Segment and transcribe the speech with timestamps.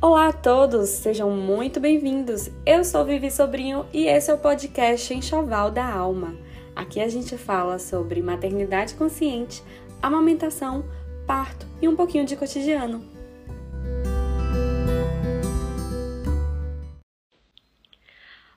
[0.00, 2.48] Olá a todos, sejam muito bem-vindos.
[2.64, 6.36] Eu sou Vivi Sobrinho e esse é o podcast Enxoval da Alma.
[6.76, 9.60] Aqui a gente fala sobre maternidade consciente,
[10.00, 10.84] amamentação,
[11.26, 13.04] parto e um pouquinho de cotidiano.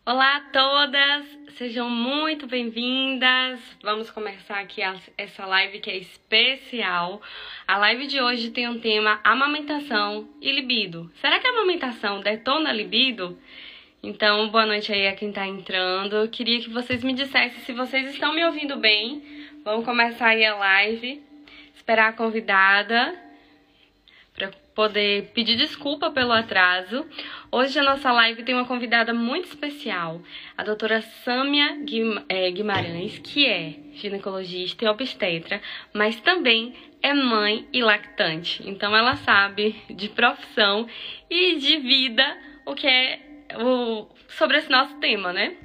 [0.05, 1.25] Olá a todas,
[1.61, 3.59] sejam muito bem-vindas.
[3.83, 4.81] Vamos começar aqui
[5.15, 7.21] essa live que é especial.
[7.67, 11.11] A live de hoje tem um tema amamentação e libido.
[11.21, 13.37] Será que a amamentação detona libido?
[14.01, 16.15] Então, boa noite aí a quem tá entrando.
[16.15, 19.21] Eu queria que vocês me dissessem se vocês estão me ouvindo bem.
[19.63, 21.21] Vamos começar aí a live.
[21.75, 23.30] Esperar a convidada
[24.75, 27.05] poder pedir desculpa pelo atraso.
[27.51, 30.21] Hoje a nossa live tem uma convidada muito especial,
[30.57, 31.77] a doutora Sâmia
[32.29, 35.61] é, Guimarães, que é ginecologista e obstetra,
[35.93, 38.67] mas também é mãe e lactante.
[38.67, 40.87] Então ela sabe de profissão
[41.29, 43.19] e de vida o que é
[43.59, 45.57] o, sobre esse nosso tema, né?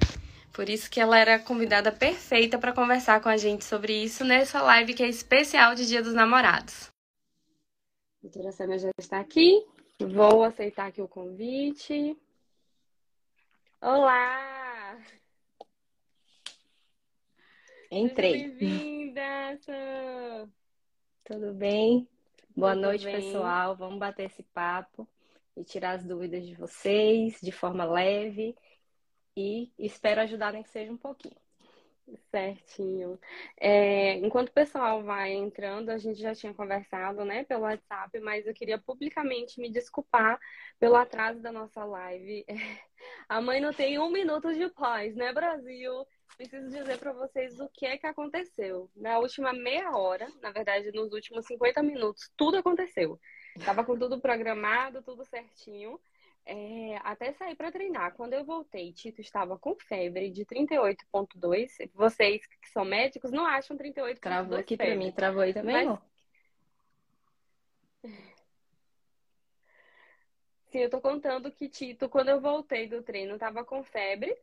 [0.51, 4.25] Por isso que ela era a convidada perfeita para conversar com a gente sobre isso
[4.25, 6.96] nessa live que é especial de Dia dos Namorados.
[8.27, 9.65] A doutora Sâmia já está aqui.
[10.01, 12.17] Vou aceitar aqui o convite.
[13.79, 15.01] Olá!
[17.89, 18.49] Entrei.
[18.49, 19.57] Bem-vinda!
[21.23, 22.05] Tudo bem?
[22.53, 23.15] Boa Tudo noite, bem?
[23.15, 23.77] pessoal.
[23.77, 25.07] Vamos bater esse papo
[25.55, 28.57] e tirar as dúvidas de vocês de forma leve
[29.37, 31.46] e espero ajudar nem que seja um pouquinho.
[32.31, 33.19] Certinho.
[33.59, 38.47] É, enquanto o pessoal vai entrando, a gente já tinha conversado, né, pelo WhatsApp, mas
[38.47, 40.39] eu queria publicamente me desculpar
[40.79, 42.45] pelo atraso da nossa live.
[43.27, 46.05] A mãe não tem um minuto de paz, né, Brasil?
[46.37, 48.89] Preciso dizer para vocês o que é que aconteceu.
[48.95, 53.19] Na última meia hora, na verdade, nos últimos 50 minutos, tudo aconteceu.
[53.65, 55.99] Tava com tudo programado, tudo certinho.
[56.49, 58.13] É, até sair para treinar.
[58.13, 61.91] Quando eu voltei, Tito estava com febre de 38,2.
[61.93, 65.99] Vocês que são médicos não acham 38,2 Travou aqui para mim, travou aí também, Mas...
[70.67, 74.33] Sim, eu tô contando que Tito, quando eu voltei do treino, estava com febre,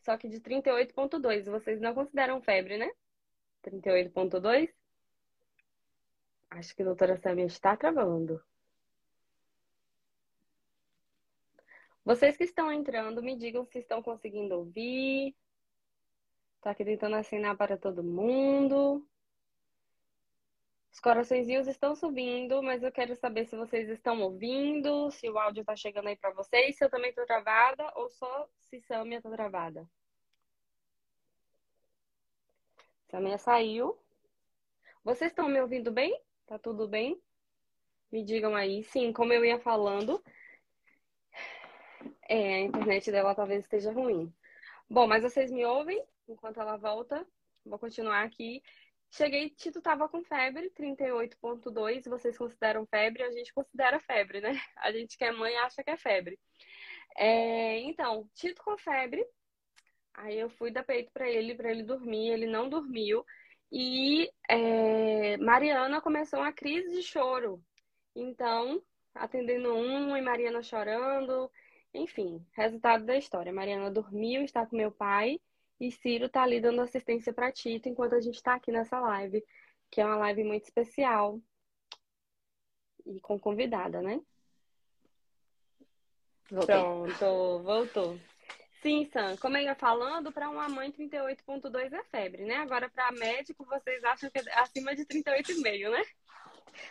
[0.00, 1.44] só que de 38,2.
[1.44, 2.90] Vocês não consideram febre, né?
[3.62, 4.72] 38,2?
[6.50, 8.42] Acho que a doutora Samia está travando.
[12.08, 15.36] Vocês que estão entrando, me digam se estão conseguindo ouvir.
[16.62, 19.06] Tô aqui tentando assinar para todo mundo.
[20.90, 25.60] Os coraçõezinhos estão subindo, mas eu quero saber se vocês estão ouvindo, se o áudio
[25.60, 29.30] está chegando aí para vocês, se eu também estou travada ou só se Samia está
[29.30, 29.86] travada.
[33.10, 33.98] Samia saiu.
[35.04, 36.18] Vocês estão me ouvindo bem?
[36.46, 37.20] Tá tudo bem?
[38.10, 38.82] Me digam aí.
[38.82, 40.24] Sim, como eu ia falando,
[42.28, 44.32] é, a internet dela talvez esteja ruim.
[44.88, 47.26] Bom, mas vocês me ouvem enquanto ela volta?
[47.64, 48.62] Vou continuar aqui.
[49.10, 52.08] Cheguei, Tito tava com febre, 38.2.
[52.08, 53.22] Vocês consideram febre?
[53.22, 54.50] A gente considera febre, né?
[54.76, 56.38] A gente que é mãe acha que é febre.
[57.16, 59.24] É, então, Tito com febre.
[60.14, 62.30] Aí eu fui dar peito para ele, para ele dormir.
[62.30, 63.24] Ele não dormiu.
[63.72, 67.62] E é, Mariana começou uma crise de choro.
[68.14, 68.82] Então,
[69.14, 71.50] atendendo um e Mariana chorando.
[71.94, 73.52] Enfim, resultado da história.
[73.52, 75.40] Mariana dormiu, está com meu pai
[75.80, 79.44] e Ciro está ali dando assistência para Tito enquanto a gente está aqui nessa live,
[79.90, 81.40] que é uma live muito especial
[83.06, 84.20] e com convidada, né?
[86.50, 86.76] Voltei.
[86.76, 88.18] Pronto, voltou.
[88.82, 92.56] Sim, Sam, como eu ia falando, para uma mãe 38.2 é febre, né?
[92.56, 96.02] Agora para médico, vocês acham que é acima de 38,5, né?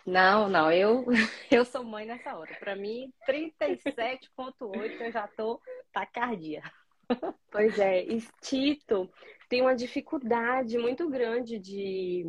[0.06, 1.06] Não, não, eu,
[1.52, 2.56] eu sou mãe nessa hora.
[2.60, 5.62] Para mim, 37,8 eu já tô
[5.92, 6.62] tacardia.
[7.50, 9.10] Pois é, e Tito
[9.48, 12.26] tem uma dificuldade muito grande de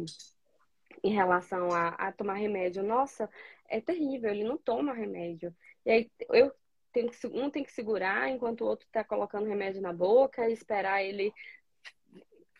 [1.03, 2.83] em relação a, a tomar remédio.
[2.83, 3.29] Nossa,
[3.69, 5.55] é terrível, ele não toma remédio.
[5.85, 6.53] E aí eu
[6.93, 11.03] tenho que, um tem que segurar enquanto o outro está colocando remédio na boca, esperar
[11.03, 11.33] ele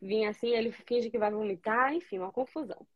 [0.01, 2.87] vir assim, ele finge que vai vomitar, enfim, uma confusão.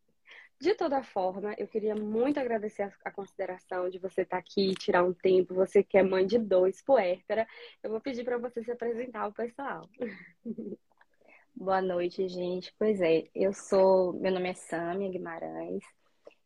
[0.62, 5.02] De toda forma, eu queria muito agradecer a, consideração de você estar tá aqui, tirar
[5.02, 7.48] um tempo, você que é mãe de dois, puérpera.
[7.82, 9.88] Eu vou pedir para você se apresentar ao pessoal.
[11.52, 12.72] Boa noite, gente.
[12.78, 15.82] Pois é, eu sou, meu nome é Sâmia Guimarães,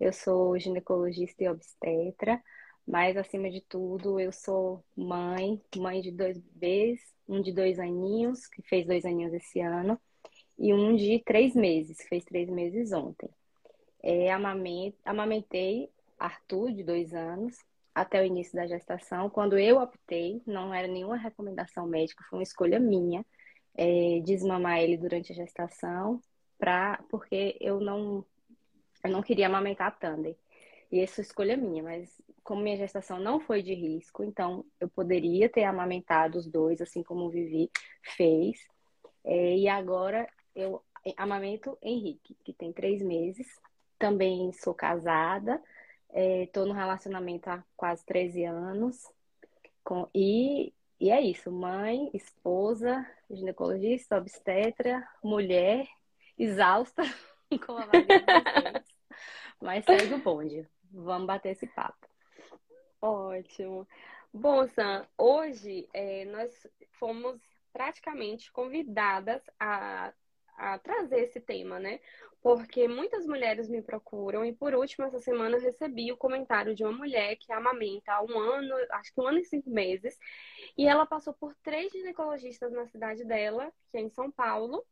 [0.01, 2.43] eu sou ginecologista e obstetra,
[2.89, 8.47] mas acima de tudo, eu sou mãe, mãe de dois bebês, um de dois aninhos,
[8.47, 10.01] que fez dois aninhos esse ano,
[10.59, 13.29] e um de três meses, que fez três meses ontem.
[14.09, 14.31] É,
[15.05, 17.59] amamentei Arthur, de dois anos,
[17.93, 19.29] até o início da gestação.
[19.29, 23.27] Quando eu optei, não era nenhuma recomendação médica, foi uma escolha minha,
[23.75, 26.21] é, desmamar ele durante a gestação,
[26.57, 28.25] pra, porque eu não,
[29.03, 30.37] eu não queria amamentar Thunder.
[30.93, 34.89] E essa escolha é minha, mas como minha gestação não foi de risco, então eu
[34.89, 37.69] poderia ter amamentado os dois, assim como o Vivi
[38.03, 38.57] fez.
[39.25, 40.81] É, e agora eu
[41.17, 43.49] amamento Henrique, que tem três meses.
[43.99, 45.63] Também sou casada,
[46.13, 49.03] estou é, no relacionamento há quase 13 anos.
[49.83, 55.87] Com, e, e é isso, mãe, esposa, ginecologista, obstetra, mulher,
[56.39, 57.03] exausta
[57.67, 58.97] com a vida de vocês.
[59.61, 60.69] Mas segue o bonde.
[60.91, 62.07] Vamos bater esse papo.
[63.01, 63.87] Ótimo.
[64.33, 66.67] Bom, Sam, hoje é, nós
[66.99, 67.41] fomos
[67.73, 70.13] praticamente convidadas a,
[70.57, 72.01] a trazer esse tema, né?
[72.47, 76.85] Porque muitas mulheres me procuram e por último essa semana eu recebi o comentário de
[76.85, 80.17] uma mulher que amamenta há um ano, acho que um ano e cinco meses,
[80.79, 84.87] e ela passou por três ginecologistas na cidade dela, que é em São Paulo,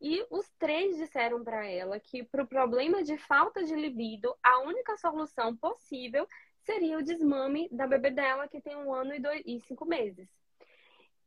[0.00, 4.60] e os três disseram para ela que para o problema de falta de libido, a
[4.60, 6.28] única solução possível
[6.60, 10.28] seria o desmame da bebê dela, que tem um ano e, dois, e cinco meses.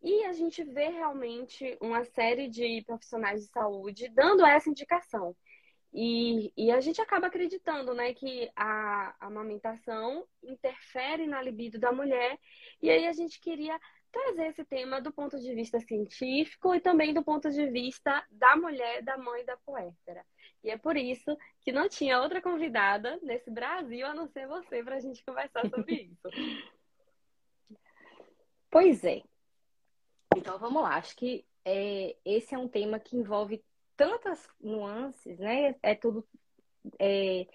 [0.02, 5.36] E a gente vê realmente uma série de profissionais de saúde dando essa indicação.
[5.94, 11.92] E, e a gente acaba acreditando, né, que a, a amamentação interfere na libido da
[11.92, 12.40] mulher.
[12.82, 13.80] E aí a gente queria
[14.12, 18.56] trazer esse tema do ponto de vista científico e também do ponto de vista da
[18.56, 20.26] mulher, da mãe da puérpera.
[20.64, 24.84] E é por isso que não tinha outra convidada nesse Brasil a não ser você
[24.84, 26.30] para a gente conversar sobre isso.
[28.72, 29.22] Pois é.
[30.36, 30.96] Então vamos lá.
[30.96, 33.64] Acho que é, esse é um tema que envolve
[33.96, 35.76] tantas nuances, né?
[35.82, 36.26] É tudo.
[37.00, 37.48] É,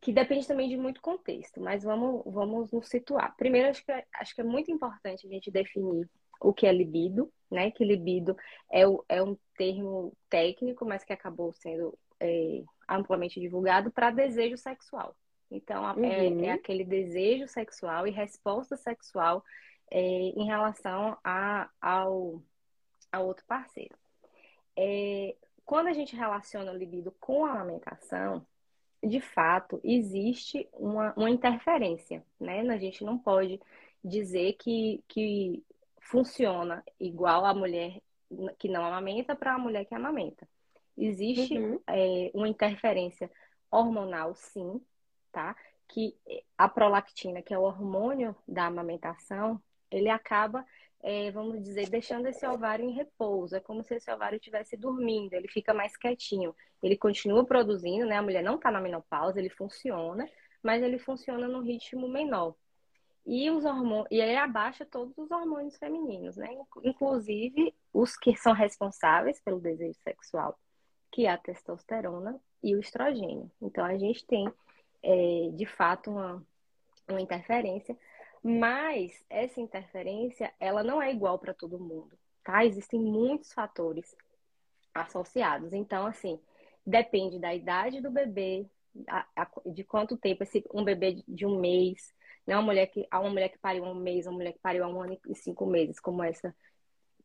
[0.00, 3.36] que depende também de muito contexto, mas vamos, vamos nos situar.
[3.36, 6.10] Primeiro, acho que, é, acho que é muito importante a gente definir
[6.40, 7.70] o que é libido, né?
[7.70, 8.36] Que libido
[8.70, 14.56] é, o, é um termo técnico, mas que acabou sendo é, amplamente divulgado para desejo
[14.56, 15.16] sexual.
[15.48, 16.40] Então, é, uhum.
[16.44, 19.44] é, é, aquele desejo sexual e resposta sexual
[19.90, 22.42] é, em relação a, ao,
[23.12, 23.94] ao outro parceiro.
[25.64, 28.46] Quando a gente relaciona o libido com a amamentação,
[29.02, 32.60] de fato, existe uma, uma interferência, né?
[32.60, 33.60] A gente não pode
[34.04, 35.62] dizer que, que
[36.00, 38.00] funciona igual a mulher
[38.58, 40.48] que não amamenta para a mulher que amamenta.
[40.96, 41.80] Existe uhum.
[41.86, 43.30] é, uma interferência
[43.70, 44.80] hormonal, sim,
[45.30, 45.56] tá?
[45.88, 46.16] Que
[46.56, 49.60] a prolactina, que é o hormônio da amamentação,
[49.90, 50.64] ele acaba,
[51.02, 53.56] é, vamos dizer, deixando esse ovário em repouso.
[53.56, 58.16] É como se esse ovário estivesse dormindo, ele fica mais quietinho ele continua produzindo, né?
[58.16, 60.28] A mulher não está na menopausa, ele funciona,
[60.62, 62.54] mas ele funciona num ritmo menor.
[63.24, 66.48] E os hormônios, e ele abaixa todos os hormônios femininos, né?
[66.82, 70.58] Inclusive os que são responsáveis pelo desejo sexual,
[71.12, 73.48] que é a testosterona e o estrogênio.
[73.60, 74.52] Então a gente tem,
[75.04, 76.44] é, de fato, uma,
[77.08, 77.96] uma interferência,
[78.42, 82.64] mas essa interferência ela não é igual para todo mundo, tá?
[82.64, 84.16] Existem muitos fatores
[84.94, 85.72] associados.
[85.72, 86.38] Então, assim,
[86.84, 88.66] Depende da idade do bebê,
[89.66, 92.12] de quanto tempo esse, um bebê de um mês,
[92.44, 92.56] né?
[92.56, 95.16] Uma mulher que, uma mulher que pariu um mês, uma mulher que pariu um ano
[95.28, 96.54] e cinco meses, como essa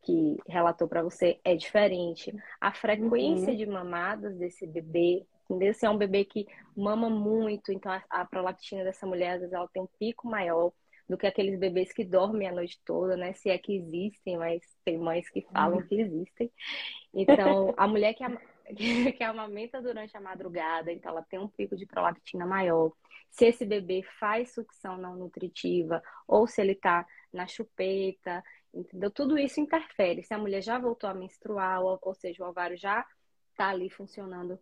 [0.04, 2.32] que relatou para você, é diferente.
[2.62, 3.58] A frequência uhum.
[3.58, 5.74] de mamadas desse bebê, entendeu?
[5.74, 9.54] Se é um bebê que mama muito, então a, a prolactina dessa mulher, às vezes,
[9.54, 10.72] ela tem um pico maior
[11.08, 13.34] do que aqueles bebês que dormem a noite toda, né?
[13.34, 15.88] Se é que existem, mas tem mães que falam uhum.
[15.88, 16.52] que existem.
[17.14, 18.24] Então, a mulher que,
[19.14, 22.92] que amamenta durante a madrugada, então ela tem um pico de prolactina maior.
[23.30, 29.12] Se esse bebê faz sucção não nutritiva ou se ele está na chupeta, entendeu?
[29.12, 30.24] Tudo isso interfere.
[30.24, 33.06] Se a mulher já voltou a menstruar, ou, ou seja, o ovário já
[33.52, 34.60] está ali funcionando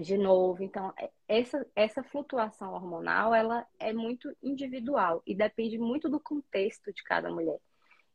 [0.00, 0.62] de novo.
[0.62, 6.92] Então, é, essa, essa flutuação hormonal, ela é muito individual e depende muito do contexto
[6.92, 7.58] de cada mulher.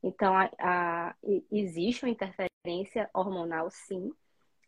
[0.03, 1.15] Então, a, a,
[1.51, 4.11] existe uma interferência hormonal, sim,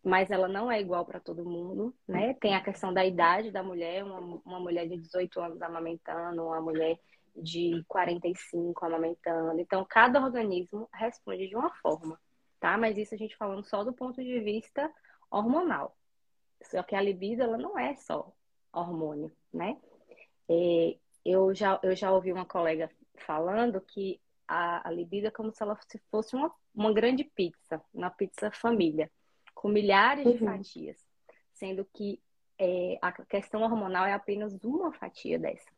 [0.04, 2.34] mas ela não é igual para todo mundo, né?
[2.36, 6.62] Tem a questão da idade da mulher, uma, uma mulher de 18 anos amamentando, uma
[6.62, 7.00] mulher
[7.36, 9.60] de 45 amamentando.
[9.60, 12.20] Então, cada organismo responde de uma forma,
[12.60, 12.78] tá?
[12.78, 14.92] Mas isso a gente falando só do ponto de vista
[15.32, 15.96] hormonal.
[16.64, 18.32] Só que a libido, ela não é só
[18.72, 19.78] hormônio, né?
[20.50, 25.52] É, eu, já, eu já ouvi uma colega falando que a, a libido é como
[25.52, 25.78] se ela
[26.10, 29.10] fosse uma, uma grande pizza, uma pizza família
[29.54, 30.34] com milhares uhum.
[30.34, 30.98] de fatias,
[31.54, 32.22] sendo que
[32.58, 35.72] é, a questão hormonal é apenas uma fatia dessa.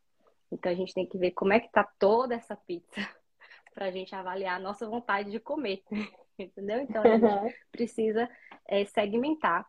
[0.51, 2.95] Então a gente tem que ver como é que tá toda essa pizza
[3.73, 5.83] para a gente avaliar a nossa vontade de comer,
[6.39, 6.81] entendeu?
[6.81, 8.29] Então a gente precisa
[8.67, 9.67] é, segmentar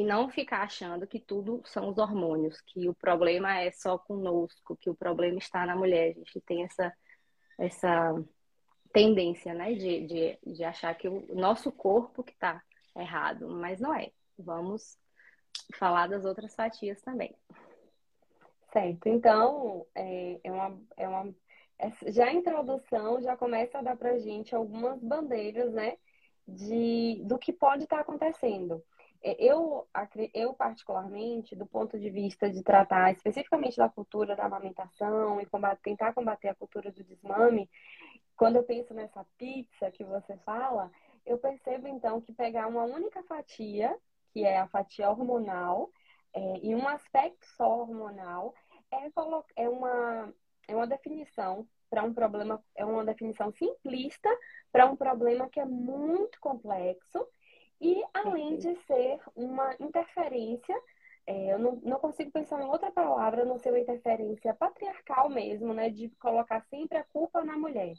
[0.00, 4.74] e não ficar achando que tudo são os hormônios, que o problema é só conosco,
[4.80, 6.12] que o problema está na mulher.
[6.12, 6.90] A gente tem essa,
[7.58, 8.14] essa
[8.94, 12.62] tendência, né, de, de, de achar que o nosso corpo que está
[12.96, 14.10] errado, mas não é.
[14.38, 14.96] Vamos
[15.74, 17.36] falar das outras fatias também.
[18.72, 19.06] Certo.
[19.06, 21.34] Então, é, é uma, é uma,
[22.06, 25.98] já a introdução já começa a dar para gente algumas bandeiras, né,
[26.48, 28.82] de, do que pode estar tá acontecendo.
[29.22, 29.86] É, eu,
[30.32, 35.82] eu, particularmente, do ponto de vista de tratar especificamente da cultura da amamentação e combater,
[35.82, 37.68] tentar combater a cultura do desmame,
[38.36, 40.90] quando eu penso nessa pizza que você fala,
[41.26, 43.94] eu percebo então que pegar uma única fatia,
[44.32, 45.90] que é a fatia hormonal,
[46.32, 48.54] é, e um aspecto só hormonal,
[48.90, 49.10] é,
[49.56, 50.32] é, uma,
[50.66, 54.30] é uma definição para um problema, é uma definição simplista
[54.72, 57.26] para um problema que é muito complexo
[57.80, 60.78] e além de ser uma interferência,
[61.26, 65.72] é, eu não, não consigo pensar em outra palavra não ser uma interferência patriarcal mesmo,
[65.72, 65.88] né?
[65.88, 67.94] De colocar sempre a culpa na mulher.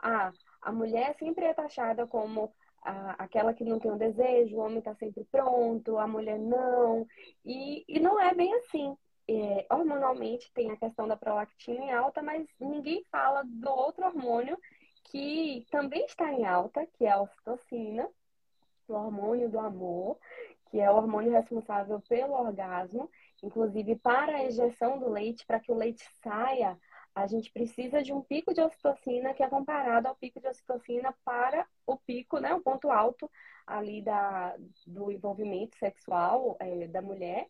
[0.00, 0.32] Ah,
[0.62, 4.78] a mulher sempre é taxada como a, aquela que não tem o desejo, o homem
[4.78, 7.06] está sempre pronto, a mulher não.
[7.44, 8.96] E, e não é bem assim.
[9.30, 14.58] É, hormonalmente tem a questão da prolactina em alta, mas ninguém fala do outro hormônio
[15.04, 18.08] que também está em alta, que é a ocitocina,
[18.92, 20.18] o hormônio do amor,
[20.70, 23.10] que é o hormônio responsável pelo orgasmo.
[23.42, 26.78] Inclusive, para a ejeção do leite, para que o leite saia,
[27.14, 31.14] a gente precisa de um pico de ocitocina que é comparado ao pico de ocitocina
[31.24, 33.30] para o pico, né, o ponto alto
[33.66, 37.48] ali da, do envolvimento sexual é, da mulher,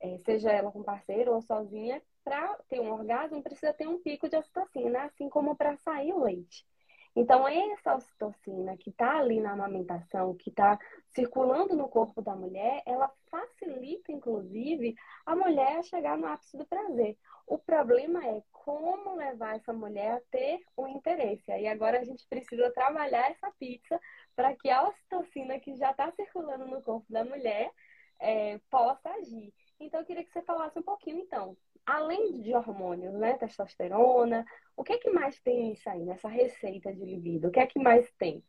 [0.00, 4.28] é, seja ela com parceiro ou sozinha, para ter um orgasmo precisa ter um pico
[4.28, 6.66] de ocitocina, assim como para sair o leite.
[7.14, 12.82] Então, essa ocitocina que está ali na amamentação, que está circulando no corpo da mulher,
[12.86, 14.94] ela facilita, inclusive,
[15.26, 17.18] a mulher a chegar no ápice do prazer.
[17.46, 21.50] O problema é como levar essa mulher a ter o interesse.
[21.50, 24.00] Aí agora a gente precisa trabalhar essa pizza
[24.36, 27.72] para que a ocitocina que já está circulando no corpo da mulher
[28.20, 29.52] é, possa agir.
[29.80, 31.56] Então, eu queria que você falasse um pouquinho, então,
[31.90, 36.92] além de hormônios, né, testosterona, o que é que mais tem nisso aí, nessa receita
[36.92, 37.48] de libido?
[37.48, 38.42] O que é que mais tem?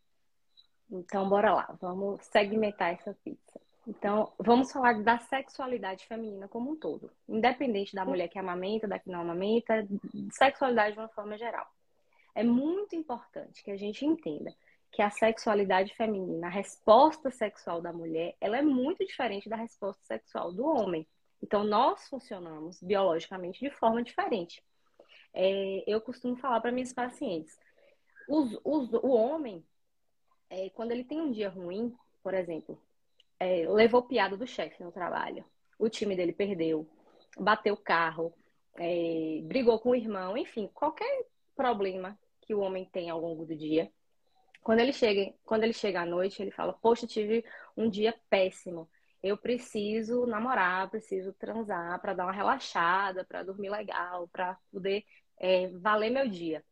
[0.89, 3.59] Então, bora lá, vamos segmentar essa pizza.
[3.87, 8.99] Então, vamos falar da sexualidade feminina como um todo, independente da mulher que amamenta, da
[8.99, 9.87] que não amamenta,
[10.31, 11.65] sexualidade de uma forma geral.
[12.35, 14.53] É muito importante que a gente entenda
[14.91, 20.03] que a sexualidade feminina, a resposta sexual da mulher, ela é muito diferente da resposta
[20.03, 21.07] sexual do homem.
[21.41, 24.63] Então, nós funcionamos biologicamente de forma diferente.
[25.33, 27.57] É, eu costumo falar para minhas pacientes:
[28.27, 29.65] os, os, o homem,
[30.49, 32.79] é, quando ele tem um dia ruim, por exemplo,
[33.39, 35.43] é, levou piada do chefe no trabalho,
[35.79, 36.87] o time dele perdeu,
[37.37, 38.33] bateu o carro,
[38.77, 43.55] é, brigou com o irmão, enfim, qualquer problema que o homem tem ao longo do
[43.55, 43.91] dia.
[44.61, 47.43] Quando ele chega, quando ele chega à noite, ele fala: Poxa, tive
[47.75, 48.87] um dia péssimo
[49.23, 55.05] eu preciso namorar, preciso transar para dar uma relaxada, para dormir legal, para poder
[55.39, 56.63] é, valer meu dia.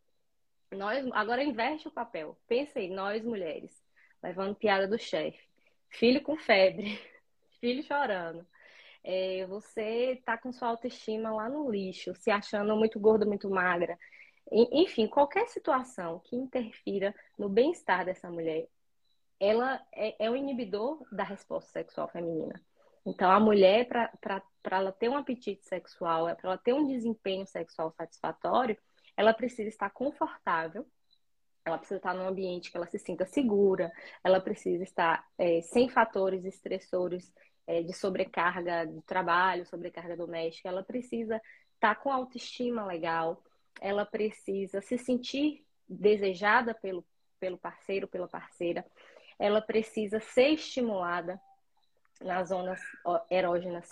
[0.71, 2.37] Nós agora inverte o papel.
[2.47, 3.71] Pensei, nós mulheres,
[4.21, 5.39] levando piada do chefe,
[5.89, 6.99] filho com febre,
[7.59, 8.45] filho chorando.
[9.03, 13.97] É, você tá com sua autoestima lá no lixo, se achando muito gorda, muito magra.
[14.51, 18.67] Enfim, qualquer situação que interfira no bem-estar dessa mulher,
[19.39, 22.60] ela é, é um inibidor da resposta sexual feminina.
[23.05, 27.48] Então, a mulher, para ela ter um apetite sexual, é para ela ter um desempenho
[27.48, 28.77] sexual satisfatório,
[29.15, 30.86] ela precisa estar confortável,
[31.65, 33.91] ela precisa estar num ambiente que ela se sinta segura,
[34.24, 37.34] ela precisa estar é, sem fatores estressores
[37.67, 41.41] é, de sobrecarga de trabalho, sobrecarga doméstica, ela precisa
[41.74, 43.43] estar com autoestima legal,
[43.81, 47.05] ela precisa se sentir desejada pelo,
[47.39, 48.86] pelo parceiro, pela parceira,
[49.39, 51.41] ela precisa ser estimulada
[52.22, 52.81] nas zonas
[53.31, 53.91] erógenas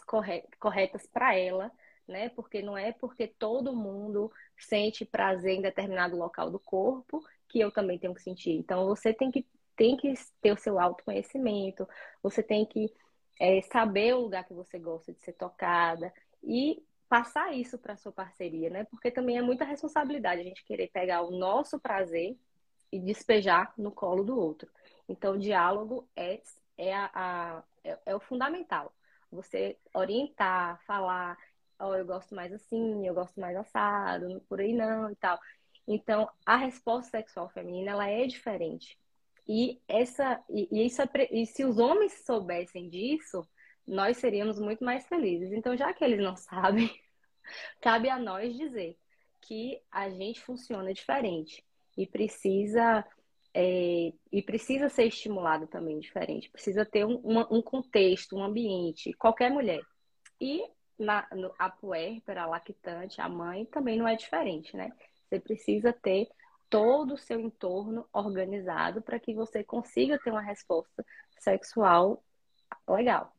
[0.60, 1.72] corretas para ela,
[2.06, 2.30] né?
[2.30, 7.72] Porque não é porque todo mundo sente prazer em determinado local do corpo que eu
[7.72, 8.52] também tenho que sentir.
[8.52, 9.46] Então você tem que
[9.78, 10.12] tem que
[10.42, 11.88] ter o seu autoconhecimento,
[12.22, 12.92] você tem que
[13.40, 16.12] é, saber o lugar que você gosta de ser tocada
[16.44, 18.86] e passar isso para sua parceria, né?
[18.86, 22.36] Porque também é muita responsabilidade a gente querer pegar o nosso prazer
[22.92, 24.70] e despejar no colo do outro.
[25.08, 26.42] Então, o diálogo é,
[26.78, 28.94] é, a, a é, é, o fundamental.
[29.32, 31.38] Você orientar, falar,
[31.80, 35.40] ó, oh, eu gosto mais assim, eu gosto mais assado, por aí não e tal.
[35.88, 38.98] Então, a resposta sexual feminina, ela é diferente.
[39.48, 43.48] E essa e, e isso é, e se os homens soubessem disso,
[43.88, 45.52] nós seríamos muito mais felizes.
[45.54, 46.90] Então, já que eles não sabem,
[47.82, 48.98] cabe a nós dizer
[49.42, 51.66] que a gente funciona diferente
[51.98, 53.06] e precisa
[53.54, 56.50] é, e precisa ser estimulado também diferente.
[56.52, 59.82] Precisa ter um, um contexto, um ambiente, qualquer mulher.
[60.40, 60.64] E
[60.98, 64.92] na, no, a puérpera, a lactante, a mãe também não é diferente, né?
[65.28, 66.30] Você precisa ter
[66.70, 71.04] todo o seu entorno organizado para que você consiga ter uma resposta
[71.40, 72.24] sexual
[72.88, 73.34] legal.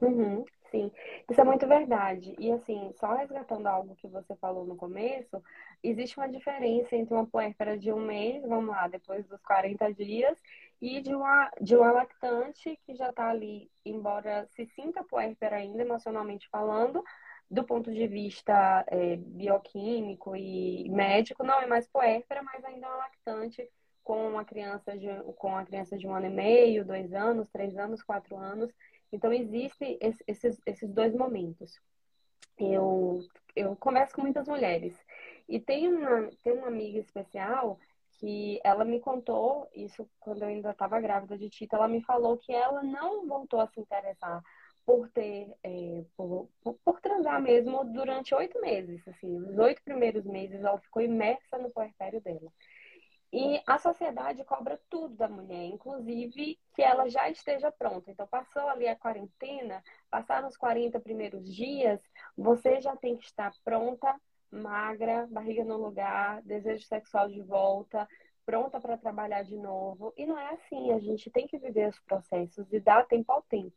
[0.00, 0.90] Uhum, sim,
[1.28, 2.34] isso é muito verdade.
[2.38, 5.42] E assim, só resgatando algo que você falou no começo,
[5.82, 10.38] existe uma diferença entre uma puérpera de um mês, vamos lá, depois dos 40 dias,
[10.80, 15.82] e de uma, de uma lactante que já está ali, embora se sinta puérpera ainda,
[15.82, 17.02] emocionalmente falando,
[17.50, 22.90] do ponto de vista é, bioquímico e médico, não é mais puérpera, mas ainda é
[22.90, 23.68] uma lactante
[24.02, 27.76] com uma criança de, com a criança de um ano e meio, dois anos, três
[27.76, 28.70] anos, quatro anos.
[29.12, 31.80] Então, existem esses, esses dois momentos.
[32.58, 33.20] Eu,
[33.56, 34.98] eu converso com muitas mulheres.
[35.48, 37.78] E tem uma, tem uma amiga especial
[38.20, 42.36] que ela me contou, isso quando eu ainda estava grávida de Tita, ela me falou
[42.36, 44.42] que ela não voltou a se interessar
[44.84, 50.24] por ter, é, por, por, por, transar mesmo durante oito meses, assim, os oito primeiros
[50.26, 52.52] meses ela ficou imersa no puerpério dela.
[53.32, 58.10] E a sociedade cobra tudo da mulher, inclusive que ela já esteja pronta.
[58.10, 62.00] Então, passou ali a quarentena, passaram os 40 primeiros dias,
[62.36, 64.20] você já tem que estar pronta,
[64.50, 68.08] magra, barriga no lugar, desejo sexual de volta,
[68.44, 70.12] pronta para trabalhar de novo.
[70.16, 73.42] E não é assim, a gente tem que viver os processos e dar tempo ao
[73.42, 73.76] tempo.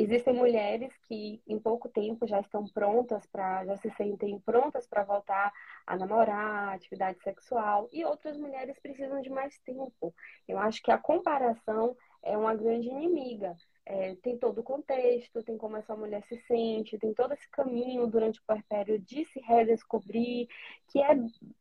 [0.00, 5.02] Existem mulheres que em pouco tempo já estão prontas para, já se sentem prontas para
[5.02, 5.52] voltar
[5.84, 10.14] a namorar, atividade sexual, e outras mulheres precisam de mais tempo.
[10.46, 13.56] Eu acho que a comparação é uma grande inimiga.
[13.84, 18.06] É, tem todo o contexto, tem como essa mulher se sente, tem todo esse caminho
[18.06, 20.46] durante o puerpério de se redescobrir,
[20.92, 21.16] que é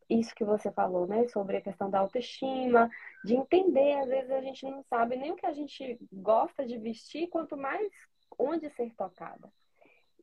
[0.08, 1.28] isso que você falou, né?
[1.30, 2.88] Sobre a questão da autoestima,
[3.26, 6.78] de entender, às vezes a gente não sabe nem o que a gente gosta de
[6.78, 7.92] vestir, quanto mais
[8.38, 9.52] onde ser tocada.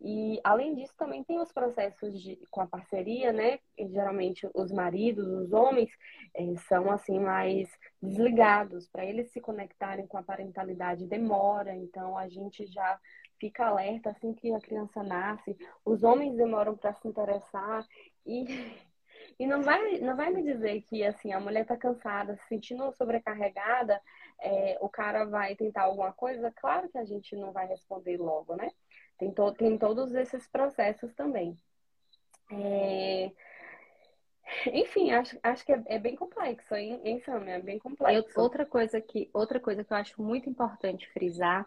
[0.01, 3.59] E, além disso, também tem os processos de, com a parceria, né?
[3.79, 5.91] E, geralmente, os maridos, os homens,
[6.35, 7.71] eh, são, assim, mais
[8.03, 8.87] desligados.
[8.89, 11.75] Para eles se conectarem com a parentalidade demora.
[11.75, 13.01] Então, a gente já
[13.41, 15.57] fica alerta assim que a criança nasce.
[15.85, 17.87] Os homens demoram para se interessar.
[18.27, 18.45] E,
[19.41, 22.93] e não, vai, não vai me dizer que, assim, a mulher está cansada, se sentindo
[22.93, 23.99] sobrecarregada,
[24.45, 28.55] é, o cara vai tentar alguma coisa, claro que a gente não vai responder logo,
[28.55, 28.71] né?
[29.19, 31.59] Tem, to tem todos esses processos também.
[32.53, 33.33] É...
[34.67, 37.45] Enfim, acho, acho que é, é bem complexo, hein, hein Sam?
[37.47, 38.39] É bem complexo.
[38.39, 41.67] Eu, outra, coisa que, outra coisa que eu acho muito importante frisar,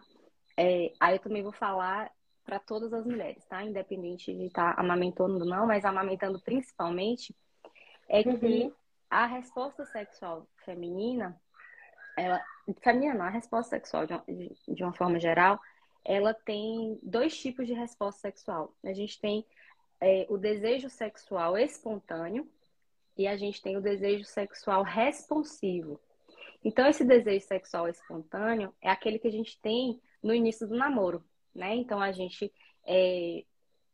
[0.56, 2.12] é, aí eu também vou falar
[2.44, 3.64] para todas as mulheres, tá?
[3.64, 7.34] Independente de estar tá amamentando ou não, mas amamentando principalmente,
[8.08, 8.72] é que uhum.
[9.10, 11.38] a resposta sexual feminina,
[12.16, 12.40] ela,
[12.80, 14.24] feminina não, a resposta sexual de uma,
[14.68, 15.60] de uma forma geral,
[16.04, 18.74] ela tem dois tipos de resposta sexual.
[18.84, 19.44] A gente tem
[20.00, 22.48] é, o desejo sexual espontâneo
[23.16, 26.00] e a gente tem o desejo sexual responsivo.
[26.64, 31.24] Então, esse desejo sexual espontâneo é aquele que a gente tem no início do namoro,
[31.54, 31.74] né?
[31.74, 32.52] Então, a gente,
[32.86, 33.44] é,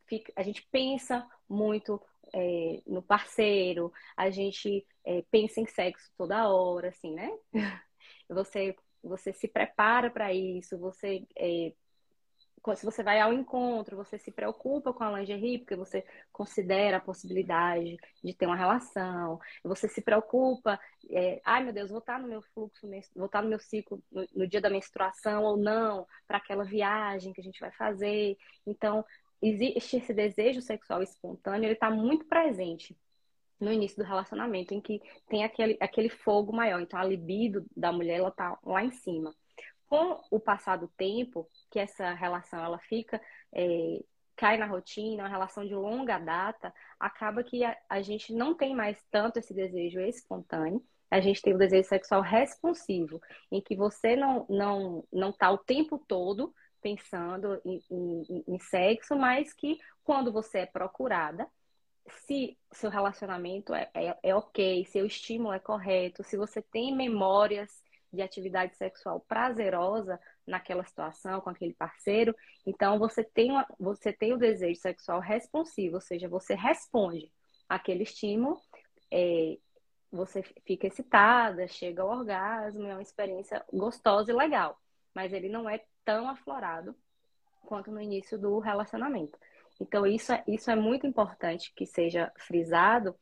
[0.06, 2.00] fica, a gente pensa muito
[2.32, 7.30] é, no parceiro, a gente é, pensa em sexo toda hora, assim, né?
[8.28, 11.72] Você, você se prepara para isso, você é,
[12.74, 17.00] se você vai ao encontro, você se preocupa com a lingerie, porque você considera a
[17.00, 22.26] possibilidade de ter uma relação, você se preocupa, é, ai meu Deus, vou estar no
[22.26, 26.38] meu fluxo, vou estar no meu ciclo no, no dia da menstruação ou não, para
[26.38, 28.36] aquela viagem que a gente vai fazer.
[28.66, 29.04] Então,
[29.42, 32.96] existe esse desejo sexual espontâneo, ele está muito presente
[33.64, 36.80] no início do relacionamento, em que tem aquele, aquele fogo maior.
[36.80, 39.34] Então, a libido da mulher, ela tá lá em cima.
[39.86, 43.20] Com o passar do tempo, que essa relação ela fica
[43.52, 44.00] é,
[44.36, 48.74] cai na rotina, uma relação de longa data, acaba que a, a, gente não tem
[48.74, 54.16] mais tanto esse desejo espontâneo, a gente tem o desejo sexual responsivo, em que você
[54.16, 60.32] não não não está o tempo todo pensando em, em, em sexo, mas que quando
[60.32, 61.48] você é procurada,
[62.08, 67.82] se seu relacionamento é, é, é ok, seu estímulo é correto, se você tem memórias
[68.12, 72.34] de atividade sexual prazerosa, naquela situação com aquele parceiro.
[72.66, 77.30] Então você tem uma, você tem o desejo sexual responsivo, ou seja, você responde
[77.68, 78.60] àquele estímulo,
[79.10, 79.58] é,
[80.12, 84.78] você fica excitada, chega ao orgasmo, é uma experiência gostosa e legal,
[85.14, 86.94] mas ele não é tão aflorado
[87.62, 89.38] quanto no início do relacionamento.
[89.80, 93.14] Então isso é, isso é muito importante que seja frisado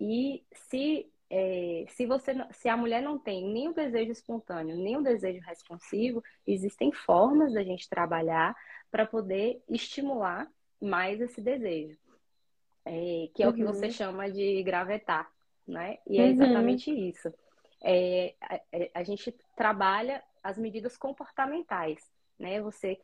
[0.00, 4.96] e se é, se você se a mulher não tem nem o desejo espontâneo nem
[4.96, 8.56] o desejo responsivo existem formas da gente trabalhar
[8.90, 11.98] para poder estimular mais esse desejo
[12.84, 13.52] é, que é uhum.
[13.52, 13.92] o que você uhum.
[13.92, 15.30] chama de gravetar
[15.66, 16.30] né e é uhum.
[16.30, 17.30] exatamente isso
[17.82, 22.98] é, a, é, a gente trabalha as medidas comportamentais né você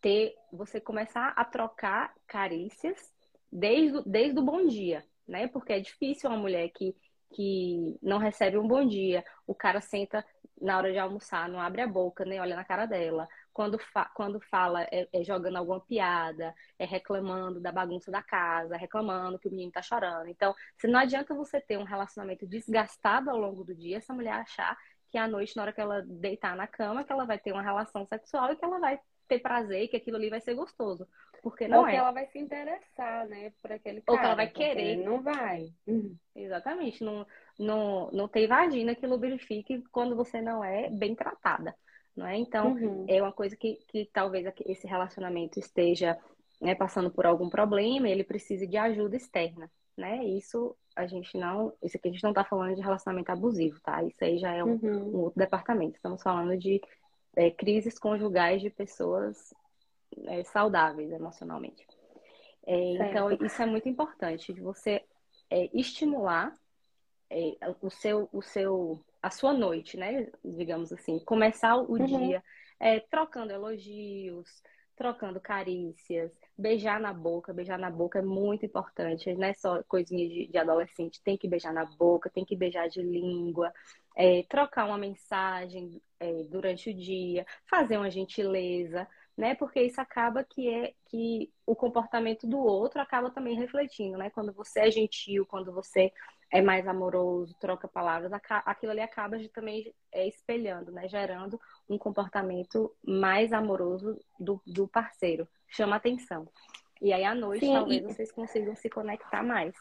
[0.00, 3.12] ter você começar a trocar carícias
[3.50, 6.96] desde, desde o bom dia né porque é difícil uma mulher que
[7.32, 10.24] que não recebe um bom dia, o cara senta
[10.60, 13.26] na hora de almoçar, não abre a boca, nem olha na cara dela.
[13.52, 18.76] Quando, fa quando fala, é, é, jogando alguma piada, é reclamando da bagunça da casa,
[18.76, 20.28] reclamando que o menino tá chorando.
[20.28, 24.34] Então, se não adianta você ter um relacionamento desgastado ao longo do dia, essa mulher
[24.34, 24.76] achar
[25.10, 27.62] que à noite, na hora que ela deitar na cama, que ela vai ter uma
[27.62, 29.00] relação sexual e que ela vai
[29.30, 31.06] ter prazer e que aquilo ali vai ser gostoso.
[31.42, 31.92] Porque não Ou é.
[31.92, 34.12] que ela vai se interessar, né, por aquele cara.
[34.12, 34.96] Ou que ela vai querer.
[34.96, 35.72] Não vai.
[35.86, 36.14] Uhum.
[36.34, 37.02] Exatamente.
[37.02, 37.26] Não,
[37.58, 41.74] não, não tem vagina que lubrifique quando você não é bem tratada.
[42.14, 42.36] Não é?
[42.36, 43.06] Então, uhum.
[43.08, 46.18] é uma coisa que, que talvez esse relacionamento esteja
[46.60, 49.70] né, passando por algum problema e ele precise de ajuda externa.
[49.96, 50.24] Né?
[50.24, 51.72] Isso a gente não.
[51.82, 54.02] Isso aqui a gente não está falando de relacionamento abusivo, tá?
[54.02, 55.14] Isso aí já é um, uhum.
[55.14, 55.96] um outro departamento.
[55.96, 56.80] Estamos falando de
[57.36, 59.54] é, crises conjugais de pessoas
[60.26, 61.86] é, saudáveis emocionalmente.
[62.66, 65.02] É, então, isso é muito importante, de você
[65.48, 66.54] é, estimular
[67.30, 70.28] é, o seu, o seu, a sua noite, né?
[70.44, 72.04] Digamos assim, começar o uhum.
[72.04, 72.42] dia
[72.78, 74.62] é, trocando elogios,
[74.96, 80.28] trocando carícias, beijar na boca, beijar na boca é muito importante, não é só coisinha
[80.28, 83.72] de, de adolescente, tem que beijar na boca, tem que beijar de língua,
[84.14, 89.54] é, trocar uma mensagem é, durante o dia, fazer uma gentileza, né?
[89.54, 94.28] Porque isso acaba que é que o comportamento do outro acaba também refletindo, né?
[94.30, 96.12] Quando você é gentil, quando você
[96.52, 98.30] é mais amoroso, troca palavras,
[98.66, 101.08] aquilo ali acaba de, também é, espelhando, né?
[101.08, 105.48] Gerando um comportamento mais amoroso do, do parceiro.
[105.70, 106.48] Chama atenção.
[107.00, 108.04] E aí à noite Sim, talvez e...
[108.04, 109.74] vocês consigam se conectar mais.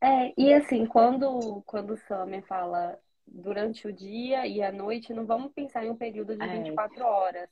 [0.00, 5.26] É, e assim, quando, quando o Sammy fala durante o dia e à noite, não
[5.26, 6.62] vamos pensar em um período de é.
[6.62, 7.48] 24 horas.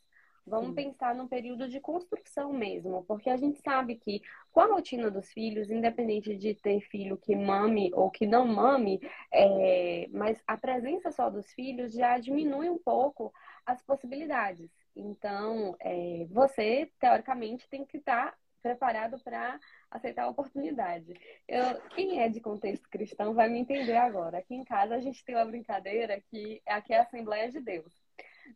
[0.46, 0.74] Vamos Sim.
[0.74, 4.20] pensar num período de construção mesmo, porque a gente sabe que
[4.52, 9.00] com a rotina dos filhos, independente de ter filho que mame ou que não mame,
[9.32, 13.32] é, mas a presença só dos filhos já diminui um pouco
[13.64, 14.70] as possibilidades.
[14.96, 21.12] Então, é, você, teoricamente, tem que estar preparado para aceitar a oportunidade.
[21.46, 24.38] Eu, quem é de contexto cristão vai me entender agora.
[24.38, 27.92] Aqui em casa a gente tem uma brincadeira que aqui é a Assembleia de Deus.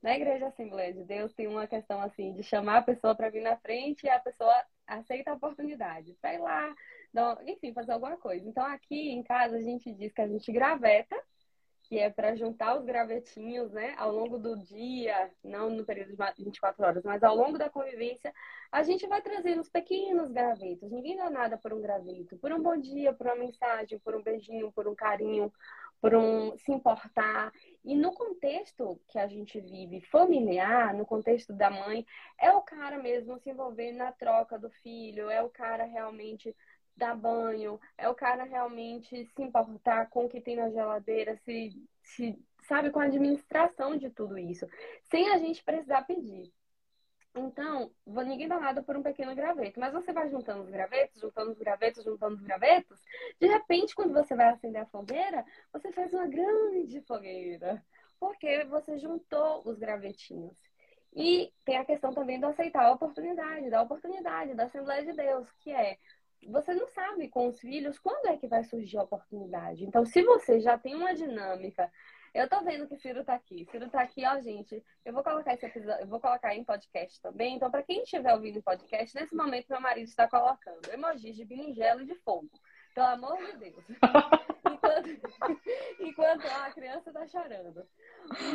[0.03, 3.42] Na Igreja Assembleia de Deus tem uma questão assim de chamar a pessoa para vir
[3.42, 4.55] na frente e a pessoa
[4.87, 6.16] aceita a oportunidade.
[6.22, 6.74] Vai lá,
[7.46, 8.48] enfim, fazer alguma coisa.
[8.48, 11.16] Então aqui em casa a gente diz que a gente graveta
[11.88, 16.44] que é para juntar os gravetinhos, né, ao longo do dia, não no período de
[16.44, 18.33] 24 horas, mas ao longo da convivência,
[18.70, 20.90] a gente vai trazendo os pequenos gravetos.
[20.90, 24.22] Ninguém dá nada por um graveto, por um bom dia, por uma mensagem, por um
[24.22, 25.51] beijinho, por um carinho,
[25.98, 27.51] por um se importar.
[27.83, 32.07] E no contexto que a gente vive familiar, no contexto da mãe,
[32.38, 36.55] é o cara mesmo se envolver na troca do filho, é o cara realmente
[36.99, 41.71] dar banho, é o cara realmente se importar com o que tem na geladeira, se,
[42.03, 44.67] se sabe, com a administração de tudo isso,
[45.05, 46.53] sem a gente precisar pedir.
[47.35, 51.53] Então, ninguém dá nada por um pequeno graveto, mas você vai juntando os gravetos, juntando
[51.53, 53.01] os gravetos, juntando os gravetos.
[53.41, 57.85] De repente, quando você vai acender a fogueira, você faz uma grande fogueira,
[58.19, 60.57] porque você juntou os gravetinhos.
[61.15, 65.51] E tem a questão também do aceitar a oportunidade, da oportunidade, da Assembleia de Deus,
[65.61, 65.97] que é
[66.46, 69.85] você não sabe com os filhos quando é que vai surgir a oportunidade.
[69.85, 71.90] Então, se você já tem uma dinâmica,
[72.35, 73.66] eu tô vendo que Ciro tá aqui.
[73.70, 74.83] Ciro tá aqui, ó, gente.
[75.05, 77.57] Eu vou colocar esse episódio, eu vou colocar em podcast também.
[77.57, 81.44] Então, para quem estiver ouvindo em podcast, nesse momento meu marido está colocando emojis de
[81.44, 82.51] berinjela e de fogo.
[82.94, 83.85] Pelo amor de Deus.
[84.72, 85.61] enquanto,
[86.01, 87.87] enquanto a criança tá chorando.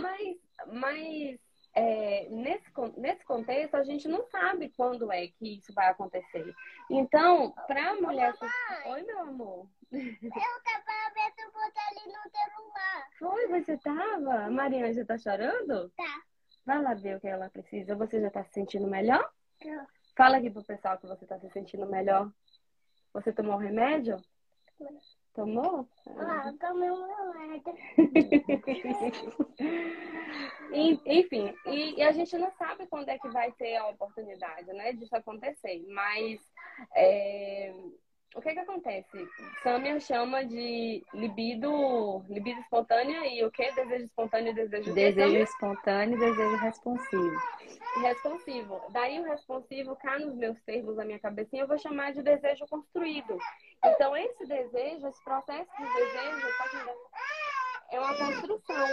[0.01, 1.39] Mas, mas
[1.75, 6.53] é, nesse, nesse contexto, a gente não sabe quando é que isso vai acontecer.
[6.89, 8.33] Então, para a mulher.
[8.85, 9.67] Oi, meu amor.
[9.91, 13.07] Eu tava vendo você ali no celular.
[13.17, 14.51] Foi, você tava?
[14.51, 15.89] Maria, você tá chorando?
[15.89, 16.21] Tá.
[16.65, 17.95] Vai lá ver o que ela precisa.
[17.95, 19.31] Você já tá se sentindo melhor?
[20.15, 22.31] Fala aqui pro pessoal que você tá se sentindo melhor.
[23.13, 24.17] Você tomou remédio?
[25.33, 25.87] Tomou?
[26.17, 27.73] Ah, tomei um remédio.
[31.05, 34.93] Enfim, e, e, a gente não sabe quando é que vai ter a oportunidade, né,
[34.93, 35.83] disso acontecer.
[35.89, 36.39] Mas
[36.95, 37.73] é,
[38.35, 39.27] o que que acontece?
[39.61, 43.71] Samia chama de libido, libido espontânea e o que?
[43.71, 47.41] Desejo espontâneo e desejo Desejo espontâneo e desejo responsivo.
[48.01, 48.81] Responsivo.
[48.89, 52.65] Daí o responsivo, cá nos meus termos, na minha cabecinha, eu vou chamar de desejo
[52.67, 53.37] construído.
[53.85, 56.47] Então, esse desejo, esse processo de desejo,
[57.91, 58.87] é uma construção.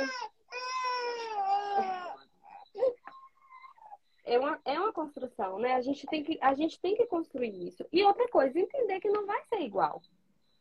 [4.24, 5.74] É uma, é uma construção, né?
[5.74, 7.86] A gente, tem que, a gente tem que construir isso.
[7.92, 10.00] E outra coisa, entender que não vai ser igual.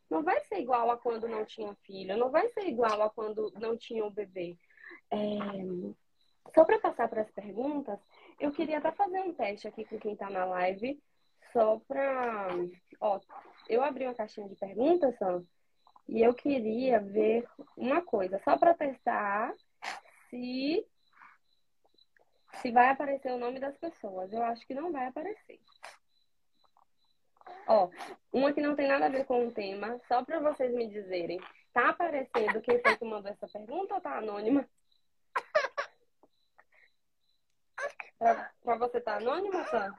[0.10, 3.52] Não vai ser igual a quando não tinha filho, não vai ser igual a quando
[3.60, 4.58] não tinha um bebê.
[5.12, 5.17] É...
[6.54, 8.00] Só para passar para as perguntas,
[8.39, 11.00] eu queria até fazer um teste aqui com quem está na live,
[11.54, 12.48] só para.
[13.00, 13.19] Ó,
[13.67, 15.45] eu abri uma caixinha de perguntas, Sam,
[16.08, 19.54] e eu queria ver uma coisa, só para testar
[20.30, 20.84] se
[22.55, 24.31] se vai aparecer o nome das pessoas.
[24.31, 25.59] Eu acho que não vai aparecer.
[27.67, 27.89] Ó,
[28.31, 31.39] uma que não tem nada a ver com o tema, só para vocês me dizerem.
[31.73, 34.67] Tá aparecendo quem foi que mandou essa pergunta ou tá anônima?
[38.17, 39.95] Pra, pra você tá anônima, Sam?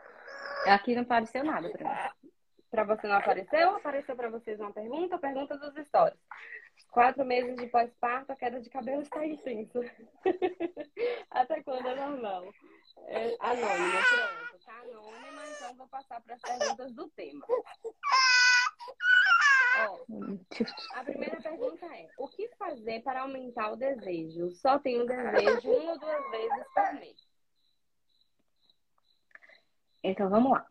[0.66, 2.30] Aqui não apareceu nada pra mim.
[2.70, 3.76] Pra você não apareceu?
[3.76, 5.18] Apareceu pra vocês uma pergunta?
[5.18, 6.20] Pergunta dos stories.
[6.90, 9.80] Quatro meses de pós-parto, a queda de cabelo está intensa.
[11.30, 12.52] Até quando é normal?
[13.06, 14.64] É, anônima, pronto.
[14.64, 17.44] Tá anônima, então vou passar para as perguntas do tema.
[20.94, 24.50] A primeira pergunta é: o que fazer para aumentar o desejo?
[24.52, 27.16] Só tenho desejo uma ou duas vezes por mês.
[30.02, 30.66] Então vamos lá.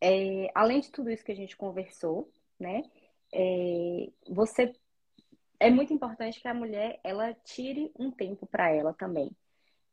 [0.00, 2.82] É, além de tudo isso que a gente conversou, né?
[3.32, 4.74] É, você
[5.62, 9.30] é muito importante que a mulher ela tire um tempo para ela também.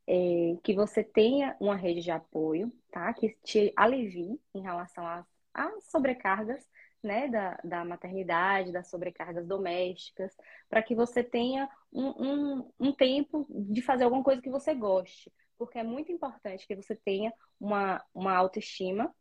[0.07, 3.13] É, que você tenha uma rede de apoio, tá?
[3.13, 5.05] Que te alivie em relação
[5.53, 6.67] às, sobrecargas,
[7.03, 7.27] né?
[7.27, 10.35] Da, da maternidade, das sobrecargas domésticas,
[10.67, 15.31] para que você tenha um, um, um tempo de fazer alguma coisa que você goste.
[15.55, 19.13] Porque é muito importante que você tenha uma, uma autoestima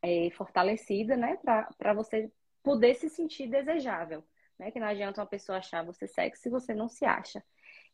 [0.00, 1.36] é, fortalecida, né?
[1.76, 4.24] Para você poder se sentir desejável
[4.58, 4.70] né?
[4.70, 7.42] Que não adianta uma pessoa achar você sexy se você não se acha.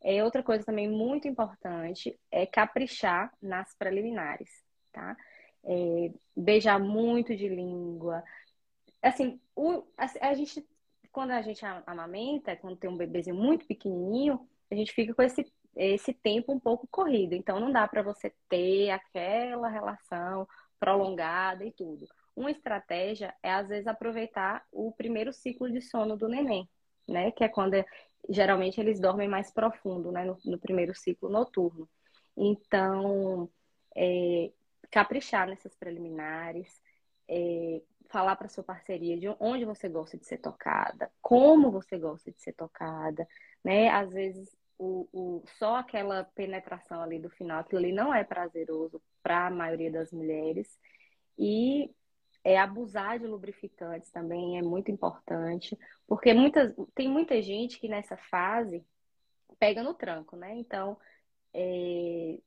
[0.03, 4.51] É, outra coisa também muito importante é caprichar nas preliminares,
[4.93, 5.17] tá?
[5.65, 8.23] É, beijar muito de língua.
[9.01, 10.67] Assim, o, a, a, gente,
[11.13, 15.53] quando a gente amamenta, quando tem um bebezinho muito pequenininho, a gente fica com esse,
[15.77, 17.35] esse tempo um pouco corrido.
[17.35, 20.49] Então, não dá para você ter aquela relação
[20.81, 22.09] prolongada e tudo.
[22.35, 26.69] Uma estratégia é, às vezes, aproveitar o primeiro ciclo de sono do neném,
[27.09, 27.31] né?
[27.33, 27.75] Que é quando
[28.29, 30.25] geralmente eles dormem mais profundo, né?
[30.25, 31.89] No, no primeiro ciclo noturno.
[32.37, 33.51] Então,
[33.97, 34.51] é,
[34.91, 36.81] caprichar nessas preliminares,
[37.29, 42.31] é, falar para sua parceria de onde você gosta de ser tocada, como você gosta
[42.31, 43.27] de ser tocada,
[43.65, 43.89] né?
[43.89, 49.01] Às vezes o, o, só aquela penetração ali do final, aquilo ali não é prazeroso
[49.23, 50.79] para a maioria das mulheres.
[51.39, 51.91] E
[52.45, 58.17] é, abusar de lubrificantes também é muito importante, porque muitas, tem muita gente que nessa
[58.17, 58.85] fase
[59.59, 60.55] pega no tranco, né?
[60.57, 60.99] Então,
[61.55, 62.39] é,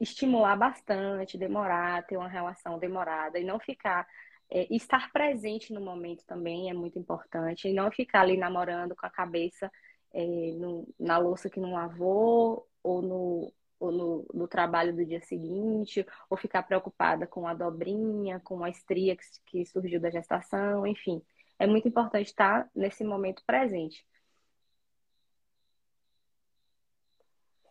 [0.00, 4.06] estimular bastante, demorar, ter uma relação demorada e não ficar.
[4.54, 9.06] É, estar presente no momento também é muito importante, e não ficar ali namorando com
[9.06, 9.70] a cabeça
[10.12, 15.20] é, no, na louça que não lavou ou no, ou no, no, trabalho do dia
[15.22, 20.86] seguinte, ou ficar preocupada com a dobrinha, com a estria que, que surgiu da gestação,
[20.86, 21.20] enfim.
[21.58, 24.06] É muito importante estar nesse momento presente.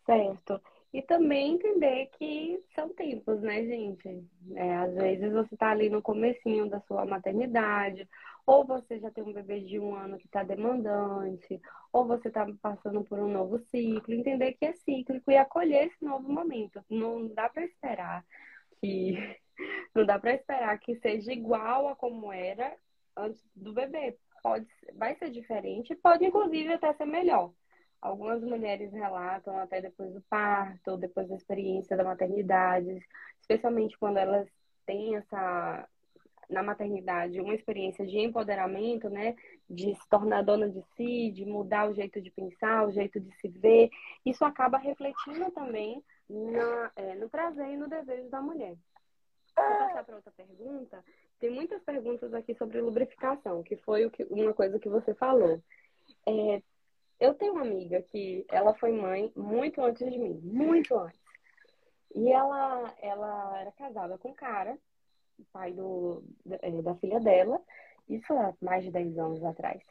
[0.06, 0.62] Certo.
[0.93, 4.28] E também entender que são tempos, né, gente?
[4.56, 8.06] É, às vezes você tá ali no comecinho da sua maternidade,
[8.45, 12.45] ou você já tem um bebê de um ano que está demandante, ou você está
[12.62, 16.84] passando por um novo ciclo, entender que é cíclico e acolher esse novo momento.
[16.89, 18.25] Não dá para esperar
[18.80, 19.13] que
[19.95, 22.75] não dá para esperar que seja igual a como era
[23.15, 24.17] antes do bebê.
[24.43, 27.54] Pode, vai ser diferente, pode inclusive até ser melhor.
[28.01, 32.99] Algumas mulheres relatam até depois do parto, depois da experiência da maternidade,
[33.39, 34.47] especialmente quando elas
[34.88, 35.88] têm essa
[36.52, 39.36] na maternidade uma experiência de empoderamento, né?
[39.70, 43.32] De se tornar dona de si, de mudar o jeito de pensar, o jeito de
[43.38, 43.90] se ver.
[44.26, 48.76] Isso acaba refletindo também na, é, no prazer e no desejo da mulher.
[49.56, 51.04] Vou passar para outra pergunta.
[51.40, 55.62] Tem muitas perguntas aqui sobre lubrificação, que foi que, uma coisa que você falou.
[56.28, 56.62] É,
[57.20, 61.20] eu tenho uma amiga que ela foi mãe muito antes de mim, muito antes.
[62.14, 64.78] E ela, ela era casada com um cara,
[65.51, 67.62] pai do, é, da filha dela,
[68.10, 69.82] isso há mais de 10 anos atrás.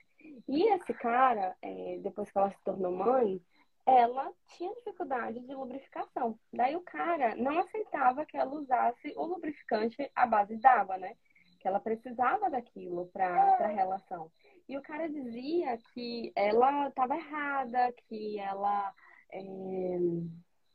[0.48, 3.40] E esse cara, é, depois que ela se tornou mãe,
[3.86, 6.38] ela tinha dificuldade de lubrificação.
[6.52, 11.16] Daí o cara não aceitava que ela usasse o lubrificante à base d'água, né?
[11.58, 14.30] Que ela precisava daquilo para a relação.
[14.68, 18.94] E o cara dizia que ela estava errada, que ela.
[19.32, 19.40] É...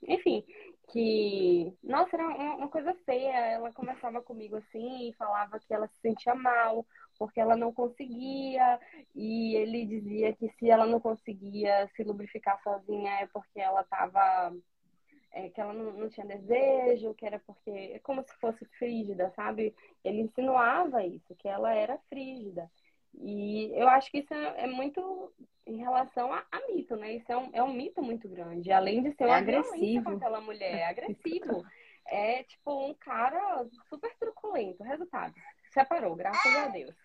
[0.08, 0.44] Enfim,
[0.92, 1.74] que.
[1.84, 3.34] Nossa, era uma coisa feia.
[3.34, 6.86] Ela conversava comigo assim e falava que ela se sentia mal,
[7.18, 8.80] porque ela não conseguia,
[9.14, 14.56] e ele dizia que se ela não conseguia se lubrificar sozinha é porque ela estava.
[15.32, 17.70] É, que ela não, não, tinha desejo, que era porque.
[17.70, 19.76] É como se fosse frígida, sabe?
[20.04, 22.70] Ele insinuava isso, que ela era frígida.
[23.22, 25.34] E eu acho que isso é, é muito
[25.66, 27.14] em relação a, a, mito, né?
[27.14, 28.72] Isso é um, é um mito muito grande.
[28.72, 31.66] Além de ser um é agressivo com aquela mulher, é agressivo.
[32.08, 34.84] É tipo um cara super truculento.
[34.84, 35.34] Resultado,
[35.74, 36.96] separou, graças a Deus.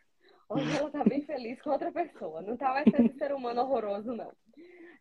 [0.48, 2.42] Hoje ela tá bem feliz com outra pessoa.
[2.42, 4.32] Não tá mais esse ser humano horroroso, não.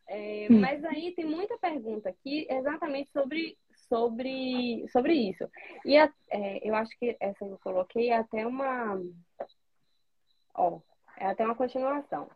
[0.08, 5.48] É, mas aí tem muita pergunta aqui exatamente sobre, sobre, sobre isso.
[5.86, 9.00] E a, é, eu acho que essa que eu coloquei é até uma.
[10.56, 10.80] Ó,
[11.20, 12.30] é até uma continuação.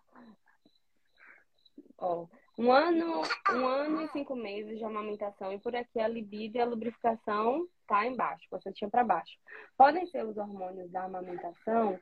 [1.98, 6.58] Ó, um ano, um ano e cinco meses de amamentação e por aqui a libido
[6.58, 9.38] e a lubrificação tá embaixo, tinha para baixo.
[9.76, 12.00] Podem ser os hormônios da amamentação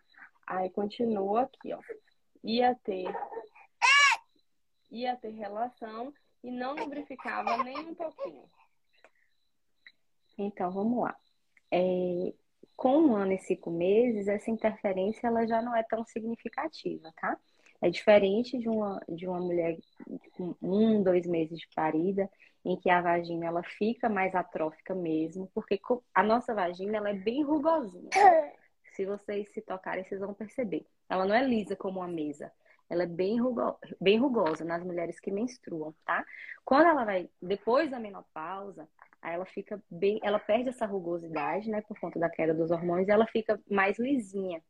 [0.52, 1.80] Aí continua aqui, ó.
[2.44, 3.06] Ia ter
[4.92, 6.14] ia ter relação
[6.44, 8.44] e não lubrificava nem um pouquinho.
[10.38, 11.16] Então, vamos lá.
[11.72, 12.34] É,
[12.82, 17.38] com um ano e cinco meses, essa interferência ela já não é tão significativa, tá?
[17.80, 19.78] É diferente de uma, de uma mulher
[20.32, 22.28] com um, dois meses de parida,
[22.66, 25.80] em que a vagina ela fica mais atrófica mesmo, porque
[26.12, 28.10] a nossa vagina ela é bem rugosinha.
[28.96, 30.84] Se vocês se tocarem, vocês vão perceber.
[31.08, 32.52] Ela não é lisa como uma mesa.
[32.92, 33.80] Ela é bem, rugo...
[34.00, 36.26] bem rugosa nas mulheres que menstruam, tá?
[36.66, 38.88] Quando ela vai, depois da menopausa,
[39.22, 43.08] aí ela fica bem, ela perde essa rugosidade, né, por conta da queda dos hormônios,
[43.08, 44.62] ela fica mais lisinha.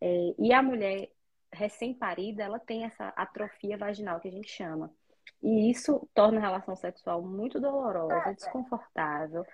[0.00, 1.10] É, e a mulher
[1.52, 4.90] recém-parida, ela tem essa atrofia vaginal que a gente chama.
[5.42, 9.44] E isso torna a relação sexual muito dolorosa, desconfortável,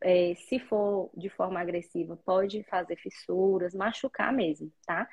[0.00, 5.08] é, se for de forma agressiva, pode fazer fissuras, machucar mesmo, tá?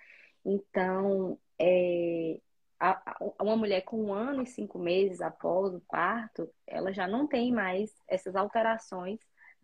[0.45, 2.39] Então, é,
[2.79, 7.27] a, uma mulher com um ano e cinco meses após o parto, ela já não
[7.27, 9.19] tem mais essas alterações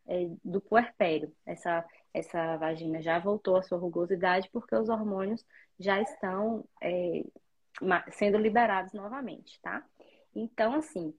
[0.08, 1.34] é, do puerpério.
[1.46, 5.46] Essa, essa vagina já voltou à sua rugosidade porque os hormônios
[5.80, 7.24] já estão é,
[8.12, 9.84] sendo liberados novamente, tá?
[10.34, 11.14] Então, assim,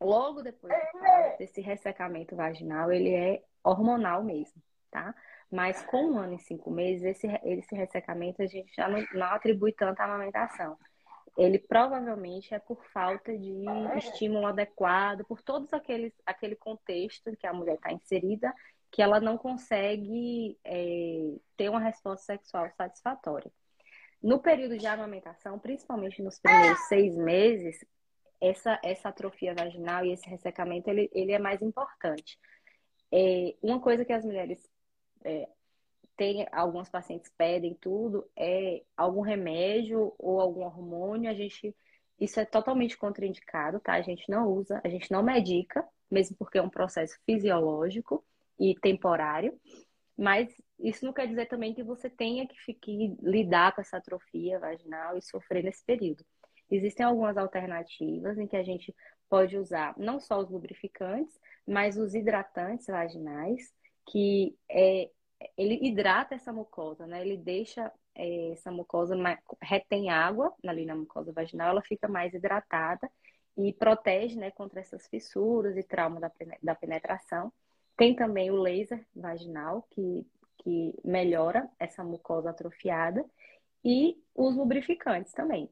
[0.00, 0.74] logo depois
[1.38, 5.14] desse ressecamento vaginal, ele é hormonal mesmo, tá?
[5.50, 9.26] Mas com um ano e cinco meses, esse, esse ressecamento a gente já não, não
[9.26, 10.76] atribui tanto à amamentação.
[11.36, 13.64] Ele provavelmente é por falta de
[13.98, 18.52] estímulo adequado, por todos aqueles aquele contexto em que a mulher está inserida,
[18.90, 23.52] que ela não consegue é, ter uma resposta sexual satisfatória.
[24.22, 27.84] No período de amamentação, principalmente nos primeiros seis meses,
[28.40, 32.38] essa, essa atrofia vaginal e esse ressecamento, ele, ele é mais importante.
[33.12, 34.58] É, uma coisa que as mulheres
[35.26, 35.48] é,
[36.16, 41.74] têm, alguns pacientes pedem tudo, é algum remédio ou algum hormônio, a gente,
[42.18, 43.94] isso é totalmente contraindicado, tá?
[43.94, 48.24] A gente não usa, a gente não medica, mesmo porque é um processo fisiológico
[48.58, 49.58] e temporário,
[50.16, 54.58] mas isso não quer dizer também que você tenha que, que lidar com essa atrofia
[54.58, 56.24] vaginal e sofrer nesse período.
[56.70, 58.94] Existem algumas alternativas em que a gente
[59.28, 63.72] pode usar não só os lubrificantes, mas os hidratantes vaginais,
[64.08, 65.10] que é,
[65.56, 67.20] ele hidrata essa mucosa, né?
[67.22, 69.14] Ele deixa é, essa mucosa,
[69.60, 73.10] retém água ali na mucosa vaginal, ela fica mais hidratada
[73.56, 76.30] e protege, né, contra essas fissuras e trauma da,
[76.62, 77.52] da penetração.
[77.96, 80.26] Tem também o laser vaginal, que,
[80.58, 83.24] que melhora essa mucosa atrofiada,
[83.82, 85.70] e os lubrificantes também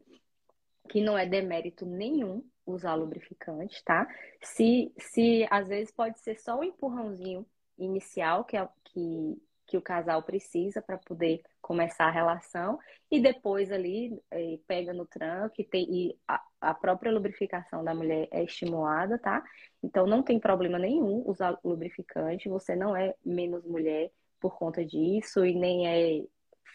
[0.88, 4.06] que não é demérito nenhum usar lubrificante, tá?
[4.42, 7.46] Se, se às vezes pode ser só um empurrãozinho
[7.78, 9.42] inicial que, é, que,
[9.74, 12.78] que o casal precisa para poder começar a relação
[13.10, 17.92] e depois ali é, pega no tranco e, tem, e a, a, própria lubrificação da
[17.92, 19.42] mulher é estimulada, tá?
[19.82, 25.44] Então não tem problema nenhum usar lubrificante, você não é menos mulher por conta disso
[25.44, 26.24] e nem é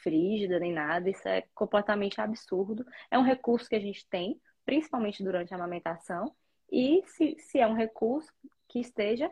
[0.04, 2.86] frígida nem nada, isso é completamente absurdo.
[3.10, 6.34] É um recurso que a gente tem, principalmente durante a amamentação,
[6.70, 8.30] e se, se é um recurso
[8.68, 9.32] que esteja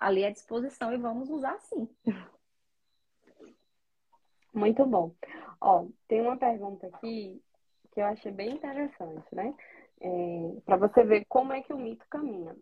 [0.00, 1.86] ali à disposição e vamos usar sim.
[4.54, 5.12] Muito bom.
[5.60, 7.42] Ó, tem uma pergunta aqui
[7.92, 9.52] que eu achei bem interessante, né?
[10.00, 12.54] É, para você ver como é que o mito caminha.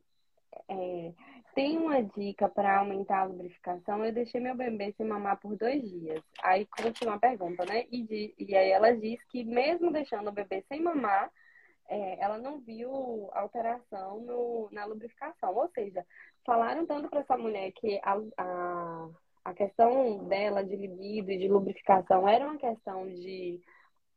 [0.68, 1.12] É,
[1.55, 4.05] tem uma dica para aumentar a lubrificação?
[4.05, 6.22] Eu deixei meu bebê sem mamar por dois dias.
[6.43, 7.86] Aí continua a pergunta, né?
[7.90, 11.30] E, de, e aí ela diz que mesmo deixando o bebê sem mamar,
[11.88, 15.55] é, ela não viu alteração no, na lubrificação.
[15.55, 16.07] Ou seja,
[16.45, 19.09] falaram tanto para essa mulher que a, a
[19.45, 23.61] a questão dela de libido e de lubrificação era uma questão de,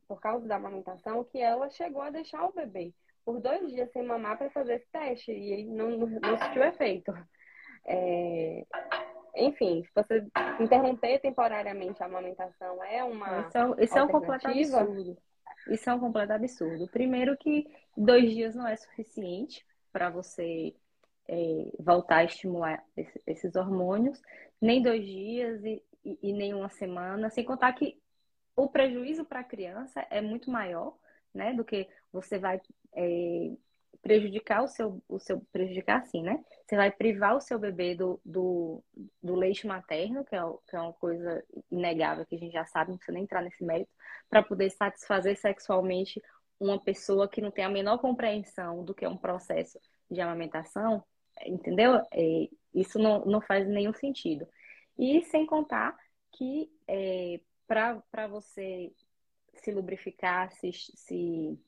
[0.07, 2.93] por causa da amamentação, que ela chegou a deixar o bebê
[3.25, 7.11] por dois dias sem mamar para fazer esse teste e não, não, não surtiu efeito.
[7.87, 8.65] É,
[9.35, 10.25] enfim, se você
[10.59, 13.41] interromper temporariamente a amamentação é uma.
[13.41, 15.17] Isso é, isso é um completo absurdo.
[15.67, 16.87] Isso é um completo absurdo.
[16.87, 17.67] Primeiro que
[17.97, 20.75] dois dias não é suficiente para você
[21.27, 24.21] é, voltar a estimular esse, esses hormônios,
[24.61, 27.99] nem dois dias e, e, e nem uma semana, sem contar que
[28.55, 30.95] o prejuízo para a criança é muito maior,
[31.33, 32.61] né, do que você vai
[32.95, 33.51] é,
[34.01, 36.43] prejudicar o seu, o seu, prejudicar assim, né?
[36.65, 38.83] Você vai privar o seu bebê do, do,
[39.21, 42.91] do leite materno, que é, que é uma coisa inegável que a gente já sabe,
[42.91, 43.91] não precisa nem entrar nesse mérito,
[44.29, 46.21] para poder satisfazer sexualmente
[46.59, 51.03] uma pessoa que não tem a menor compreensão do que é um processo de amamentação,
[51.45, 52.01] entendeu?
[52.11, 54.47] É, isso não, não faz nenhum sentido.
[54.97, 55.97] E sem contar
[56.31, 58.93] que é, para você
[59.55, 61.59] se lubrificar, se, se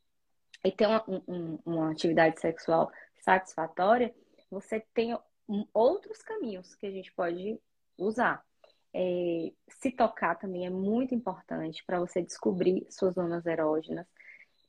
[0.64, 4.14] e ter uma, um, uma atividade sexual satisfatória,
[4.50, 5.18] você tem
[5.74, 7.60] outros caminhos que a gente pode
[7.98, 8.44] usar.
[8.94, 14.08] É, se tocar também é muito importante para você descobrir suas zonas erógenas.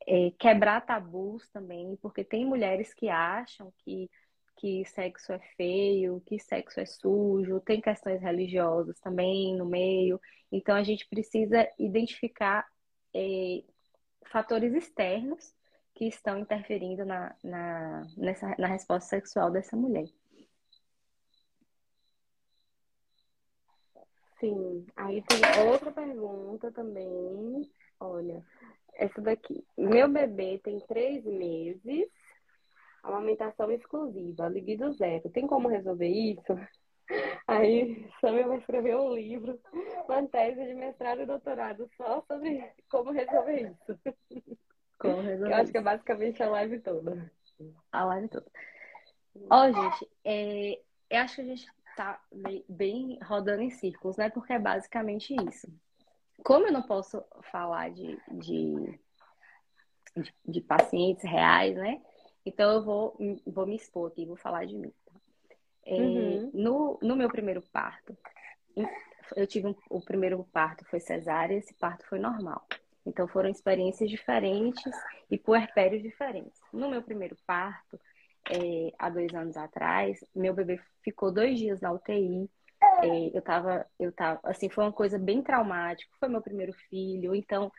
[0.06, 4.10] É, quebrar tabus também, porque tem mulheres que acham que
[4.58, 10.20] que sexo é feio, que sexo é sujo, tem questões religiosas também no meio.
[10.50, 12.66] Então a gente precisa identificar
[13.14, 13.62] é,
[14.26, 15.54] fatores externos
[15.94, 20.06] que estão interferindo na, na, nessa, na resposta sexual dessa mulher.
[24.40, 27.70] Sim, aí tem outra pergunta também.
[28.00, 28.44] Olha,
[28.94, 29.64] essa daqui.
[29.76, 32.08] Meu bebê tem três meses
[33.02, 35.30] amamentação exclusiva, libido zero.
[35.30, 36.54] Tem como resolver isso?
[37.46, 39.58] Aí Samia vai escrever um livro,
[40.06, 44.00] uma tese de mestrado e doutorado só sobre como resolver isso.
[44.98, 47.32] Como resolver Eu acho que é basicamente a live toda.
[47.90, 48.46] A live toda.
[49.50, 54.16] Ó, oh, gente, é, eu acho que a gente tá bem, bem rodando em círculos,
[54.16, 54.28] né?
[54.28, 55.68] Porque é basicamente isso.
[56.44, 59.00] Como eu não posso falar de, de,
[60.16, 62.02] de, de pacientes reais, né?
[62.44, 63.16] Então eu vou,
[63.46, 64.92] vou me expor aqui, vou falar de mim.
[65.04, 65.20] Tá?
[65.84, 66.50] É, uhum.
[66.52, 68.16] no, no meu primeiro parto,
[69.36, 72.66] eu tive um, o primeiro parto foi cesárea, esse parto foi normal.
[73.06, 74.92] Então foram experiências diferentes
[75.30, 76.60] e puerpérios diferentes.
[76.72, 77.98] No meu primeiro parto,
[78.50, 82.50] é, há dois anos atrás, meu bebê ficou dois dias na UTI.
[83.02, 86.14] É, eu tava, eu tava, assim, foi uma coisa bem traumática.
[86.20, 87.72] Foi meu primeiro filho, então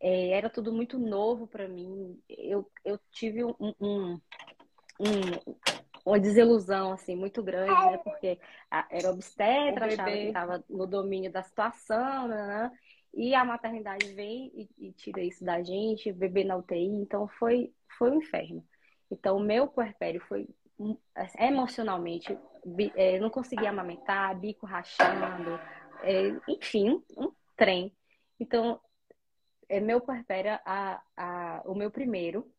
[0.00, 2.20] é, era tudo muito novo para mim.
[2.28, 4.20] Eu, eu tive um, um,
[5.00, 5.20] um,
[6.04, 7.98] uma desilusão assim muito grande, né?
[7.98, 8.38] Porque
[8.90, 12.78] era obstetra, achava que estava no domínio da situação, né, né?
[13.14, 17.72] E a maternidade vem e, e, tira isso da gente, bebê na UTI, então foi,
[17.96, 18.64] foi um inferno.
[19.10, 20.46] Então o meu puerpério foi
[21.14, 22.38] assim, emocionalmente,
[22.94, 25.58] é, não conseguia amamentar, bico rachando,
[26.02, 27.92] é, enfim, um trem.
[28.38, 28.78] Então
[29.68, 32.50] é, meu puerpério, a, a, o meu primeiro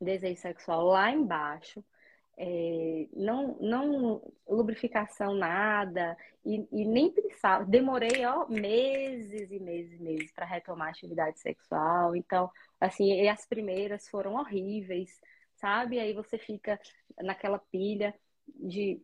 [0.00, 1.84] desejo sexual lá embaixo,
[2.36, 10.02] é, não, não lubrificação nada, e, e, nem pensava, demorei ó, meses e meses e
[10.02, 15.20] meses para retomar a atividade sexual, então, assim, as primeiras foram horríveis,
[15.54, 15.98] sabe?
[15.98, 16.78] Aí você fica
[17.22, 18.14] naquela pilha
[18.46, 19.00] de.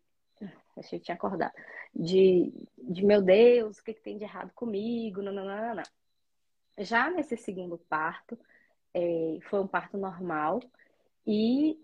[0.77, 1.53] Achei que tinha acordado.
[1.95, 5.23] De, de meu Deus, o que, que tem de errado comigo?
[5.23, 5.83] Não, não, não, não.
[6.79, 8.39] Já nesse segundo parto,
[8.95, 10.61] é, foi um parto normal
[11.27, 11.79] e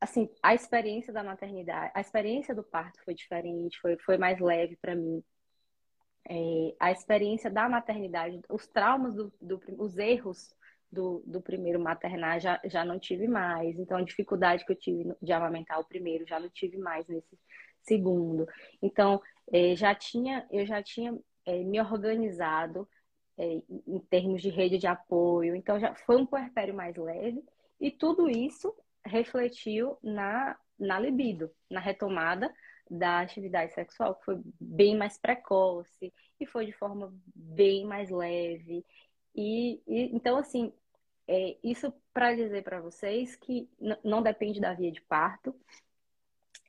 [0.00, 4.76] assim a experiência da maternidade, a experiência do parto foi diferente, foi, foi mais leve
[4.76, 5.22] para mim.
[6.28, 10.54] é, a experiência da maternidade, os traumas, do, do, os erros
[10.90, 13.78] do, do primeiro maternar já, já não tive mais.
[13.78, 17.38] Então, a dificuldade que eu tive de amamentar o primeiro já não tive mais nesse
[17.82, 18.46] segundo.
[18.82, 19.20] Então,
[19.52, 22.88] é, já tinha, eu já tinha é, me organizado
[23.38, 25.54] é, em termos de rede de apoio.
[25.54, 27.44] Então, já foi um puerpério mais leve.
[27.80, 28.74] E tudo isso
[29.04, 32.52] refletiu na, na libido, na retomada
[32.90, 38.84] da atividade sexual, que foi bem mais precoce e foi de forma bem mais leve.
[39.34, 40.72] E, e então, assim,
[41.28, 43.68] é, isso para dizer para vocês que
[44.04, 45.54] não depende da via de parto,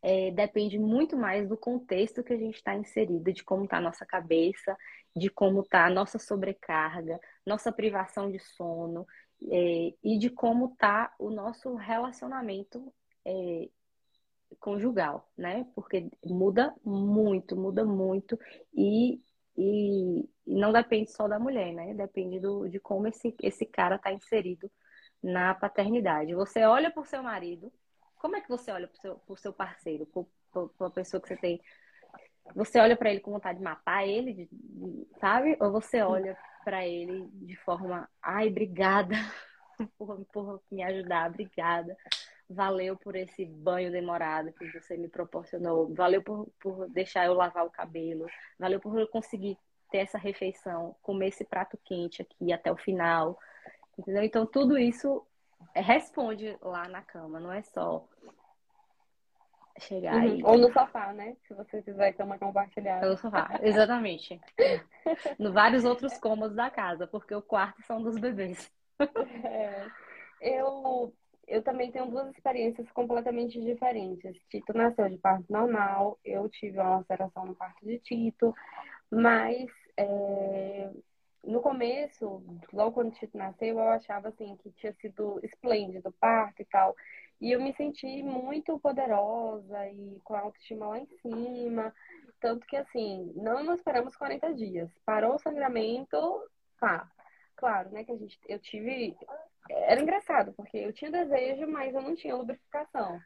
[0.07, 3.81] é, depende muito mais do contexto que a gente está inserido, de como está a
[3.81, 4.77] nossa cabeça,
[5.13, 9.05] de como está a nossa sobrecarga, nossa privação de sono
[9.51, 12.93] é, e de como está o nosso relacionamento
[13.25, 13.69] é,
[14.61, 15.67] conjugal, né?
[15.75, 18.39] Porque muda muito, muda muito
[18.73, 19.21] e,
[19.57, 21.93] e, e, não depende só da mulher, né?
[21.93, 24.71] Depende do, de como esse, esse cara está inserido
[25.21, 26.33] na paternidade.
[26.33, 27.69] Você olha para o seu marido,
[28.17, 30.07] como é que você olha para o seu, seu parceiro,
[30.77, 31.61] para a pessoa que você tem?
[32.55, 34.49] Você olha para ele com vontade de matar ele,
[35.19, 35.57] sabe?
[35.59, 39.15] Ou você olha para ele de forma, ai, obrigada
[39.97, 41.95] por, por me ajudar, obrigada
[42.49, 47.65] valeu por esse banho demorado que você me proporcionou, valeu por, por deixar eu lavar
[47.65, 48.25] o cabelo,
[48.57, 49.57] valeu por eu conseguir
[49.91, 53.37] ter essa refeição, comer esse prato quente aqui até o final,
[53.97, 54.23] entendeu?
[54.23, 55.25] Então tudo isso
[55.75, 58.07] responde lá na cama, não é só
[59.79, 60.35] chegar uhum.
[60.37, 60.43] e...
[60.43, 61.35] Ou no sofá, né?
[61.47, 63.07] Se você quiser cama compartilhada.
[63.07, 64.39] No sofá, exatamente.
[65.37, 68.71] no vários outros cômodos da casa, porque o quarto são dos bebês.
[69.43, 69.85] É.
[70.41, 71.13] Eu
[71.47, 74.35] eu também tenho duas experiências completamente diferentes.
[74.49, 78.53] Tito nasceu de parto normal, eu tive uma alteração no parto de Tito,
[79.09, 80.89] mas é,
[81.47, 82.43] no começo,
[82.73, 86.95] logo quando Tito nasceu, eu achava assim que tinha sido esplêndido o parto e tal.
[87.39, 91.93] E eu me senti muito poderosa e com a autoestima lá em cima.
[92.39, 94.89] Tanto que, assim, não nos esperamos 40 dias.
[95.05, 96.17] Parou o sangramento,
[96.79, 97.09] tá.
[97.55, 99.15] Claro, né, que a gente, eu tive
[99.69, 103.19] era engraçado, porque eu tinha desejo, mas eu não tinha lubrificação.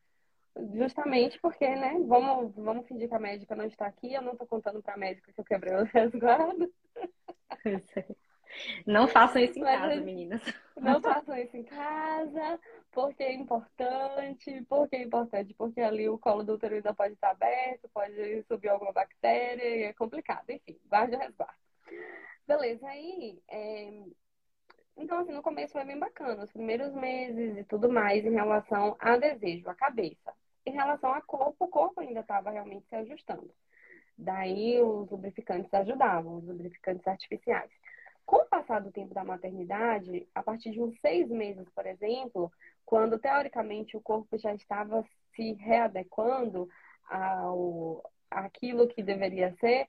[0.73, 4.47] Justamente porque, né, vamos, vamos fingir que a médica não está aqui, eu não estou
[4.47, 6.71] contando para a médica que eu quebrei o resguardo.
[8.85, 10.41] Não façam isso em mas, casa, meninas.
[10.75, 12.59] Não façam isso em casa,
[12.91, 17.29] porque é importante, porque é importante, porque ali o colo do útero ainda pode estar
[17.29, 20.49] aberto, pode subir alguma bactéria, é complicado.
[20.49, 21.55] Enfim, guarde o resguardo.
[22.45, 24.03] Beleza, aí é,
[24.97, 28.95] então, assim, no começo foi bem bacana, os primeiros meses e tudo mais em relação
[28.99, 30.33] a desejo, a cabeça.
[30.65, 33.51] Em relação a corpo, o corpo ainda estava realmente se ajustando.
[34.21, 37.71] Daí os lubrificantes ajudavam, os lubrificantes artificiais.
[38.23, 42.51] Com o passar do tempo da maternidade, a partir de uns seis meses, por exemplo,
[42.85, 45.03] quando teoricamente o corpo já estava
[45.35, 46.69] se readequando
[47.09, 49.87] ao aquilo que deveria ser,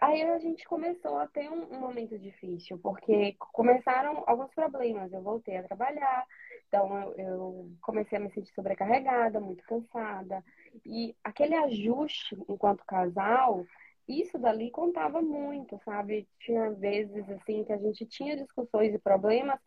[0.00, 5.10] Aí a gente começou a ter um, um, momento difícil, porque começaram alguns problemas.
[5.10, 6.26] Eu voltei a trabalhar,
[6.68, 10.44] então eu, eu, comecei a me sentir sobrecarregada, muito cansada.
[10.84, 13.64] E aquele ajuste enquanto casal,
[14.08, 16.28] isso dali contava muito, sabe?
[16.40, 19.58] Tinha vezes assim que a gente tinha discussões e problemas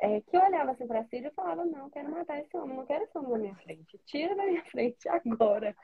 [0.00, 2.86] é, que eu olhava assim pra Cília e falava, não, quero matar esse homem, não
[2.86, 5.76] quero esse homem na minha frente, tira da minha frente agora.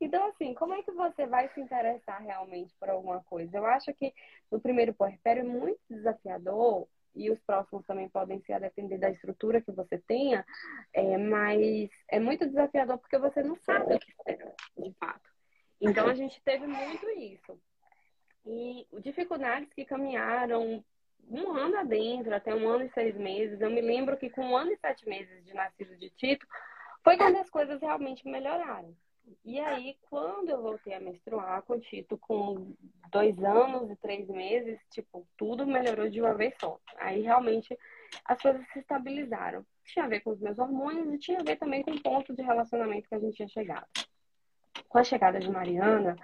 [0.00, 3.56] Então, assim, como é que você vai se interessar realmente por alguma coisa?
[3.56, 4.12] Eu acho que
[4.50, 9.10] no primeiro puerpério é muito desafiador, e os próximos também podem ser a depender da
[9.10, 10.44] estrutura que você tenha,
[10.92, 15.30] é, mas é muito desafiador porque você não sabe o que espera, de fato.
[15.80, 17.60] Então, a gente teve muito isso.
[18.46, 20.84] E dificuldades que caminharam
[21.28, 23.60] um ano adentro, até um ano e seis meses.
[23.60, 26.46] Eu me lembro que com um ano e sete meses de nascido de Tito,
[27.02, 28.94] foi quando as coisas realmente melhoraram.
[29.44, 32.74] E aí, quando eu voltei a menstruar com Tito, com
[33.10, 36.78] dois anos e três meses, tipo, tudo melhorou de uma vez só.
[36.96, 37.78] Aí, realmente,
[38.24, 39.64] as coisas se estabilizaram.
[39.84, 42.34] Tinha a ver com os meus hormônios e tinha a ver também com o ponto
[42.34, 43.86] de relacionamento que a gente tinha chegado.
[44.88, 46.16] Com a chegada de Mariana,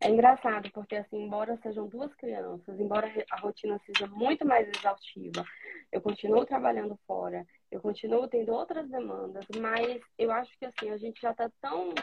[0.00, 5.44] é engraçado, porque assim, embora sejam duas crianças, embora a rotina seja muito mais exaustiva,
[5.92, 10.96] eu continuo trabalhando fora, eu continuo tendo outras demandas, mas eu acho que assim, a
[10.96, 11.94] gente já tá tão.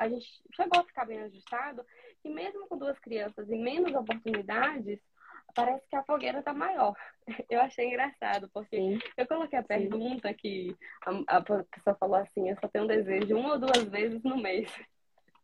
[0.00, 0.26] A gente
[0.56, 1.84] chegou a ficar bem ajustado
[2.22, 4.98] que mesmo com duas crianças e menos oportunidades,
[5.54, 6.96] parece que a fogueira tá maior.
[7.50, 8.98] Eu achei engraçado, porque Sim.
[9.18, 10.34] eu coloquei a pergunta Sim.
[10.34, 14.22] que a, a pessoa falou assim, eu só tenho um desejo uma ou duas vezes
[14.22, 14.72] no mês.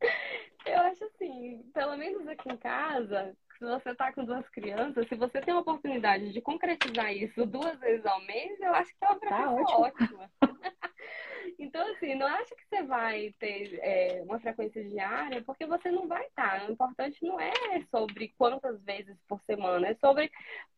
[0.65, 5.15] Eu acho assim, pelo menos aqui em casa, se você está com duas crianças, se
[5.15, 9.09] você tem a oportunidade de concretizar isso duas vezes ao mês, eu acho que é
[9.09, 10.31] uma tá ótima.
[11.59, 16.07] Então, assim, não acha que você vai ter é, uma frequência diária, porque você não
[16.07, 16.69] vai estar.
[16.69, 17.53] O importante não é
[17.91, 20.31] sobre quantas vezes por semana, é sobre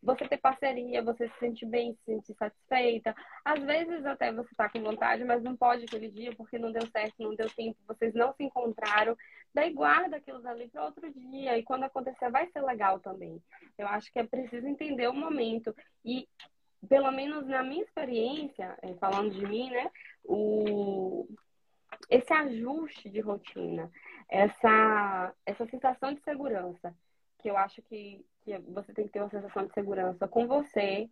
[0.03, 3.15] você ter parceria, você se sentir bem, se sentir satisfeita.
[3.45, 6.87] Às vezes até você está com vontade, mas não pode aquele dia porque não deu
[6.91, 9.17] certo, não deu tempo, vocês não se encontraram.
[9.53, 13.43] Daí guarda aquilo ali para outro dia e quando acontecer vai ser legal também.
[13.77, 15.75] Eu acho que é preciso entender o momento
[16.05, 16.29] e
[16.87, 19.91] pelo menos na minha experiência, é, falando de mim, né,
[20.25, 21.27] o,
[22.09, 23.91] esse ajuste de rotina,
[24.29, 26.95] essa, essa sensação de segurança,
[27.39, 31.09] que eu acho que, que você tem que ter uma sensação de segurança com você,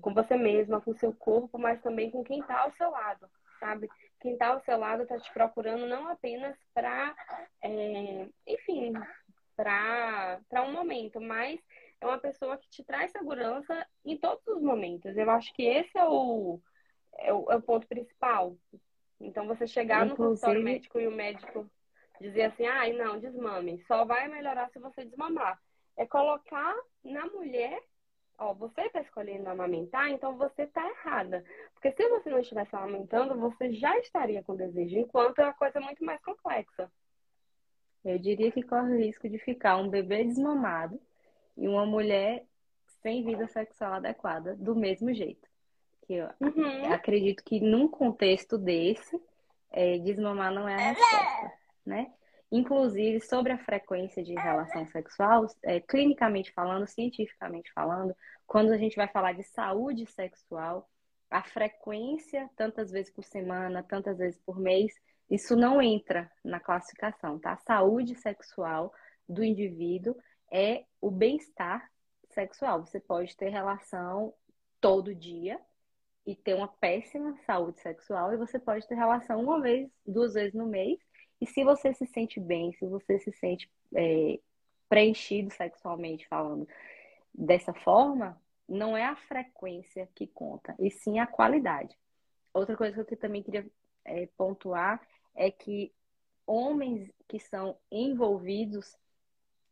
[0.00, 3.28] com você mesma, com seu corpo, mas também com quem está ao seu lado,
[3.60, 3.88] sabe?
[4.20, 7.14] Quem está ao seu lado está te procurando não apenas para,
[7.62, 8.92] é, enfim,
[9.56, 11.60] para um momento, mas
[12.02, 15.16] é uma pessoa que te traz segurança em todos os momentos.
[15.16, 16.60] Eu acho que esse é o,
[17.16, 18.56] é o, é o ponto principal.
[19.20, 20.22] Então, você chegar Inclusive...
[20.22, 21.70] no consultório médico e o médico
[22.20, 25.60] dizer assim, ai, ah, não, desmame, só vai melhorar se você desmamar.
[25.96, 26.74] É colocar
[27.04, 27.80] na mulher,
[28.36, 31.44] ó, você está escolhendo amamentar, então você está errada.
[31.74, 35.80] Porque se você não estivesse amamentando, você já estaria com desejo, enquanto é uma coisa
[35.80, 36.90] muito mais complexa.
[38.04, 41.00] Eu diria que corre o risco de ficar um bebê desmamado
[41.56, 42.44] e uma mulher
[43.02, 45.48] sem vida sexual adequada do mesmo jeito.
[46.06, 46.92] Que eu uhum.
[46.92, 49.20] acredito que num contexto desse,
[49.70, 51.52] é, desmamar não é a resposta,
[51.84, 52.12] né?
[52.50, 58.14] Inclusive, sobre a frequência de relação sexual, é, clinicamente falando, cientificamente falando,
[58.46, 60.86] quando a gente vai falar de saúde sexual,
[61.30, 64.92] a frequência, tantas vezes por semana, tantas vezes por mês,
[65.30, 67.52] isso não entra na classificação, tá?
[67.52, 68.92] A saúde sexual
[69.26, 70.14] do indivíduo
[70.52, 71.90] é o bem-estar
[72.30, 72.84] sexual.
[72.84, 74.34] Você pode ter relação
[74.80, 75.58] todo dia
[76.26, 80.54] e ter uma péssima saúde sexual, e você pode ter relação uma vez, duas vezes
[80.54, 81.00] no mês.
[81.40, 84.38] E se você se sente bem, se você se sente é,
[84.88, 86.68] preenchido sexualmente falando
[87.34, 91.98] dessa forma, não é a frequência que conta, e sim a qualidade.
[92.54, 93.66] Outra coisa que eu também queria
[94.04, 95.00] é, pontuar
[95.34, 95.92] é que
[96.46, 98.96] homens que são envolvidos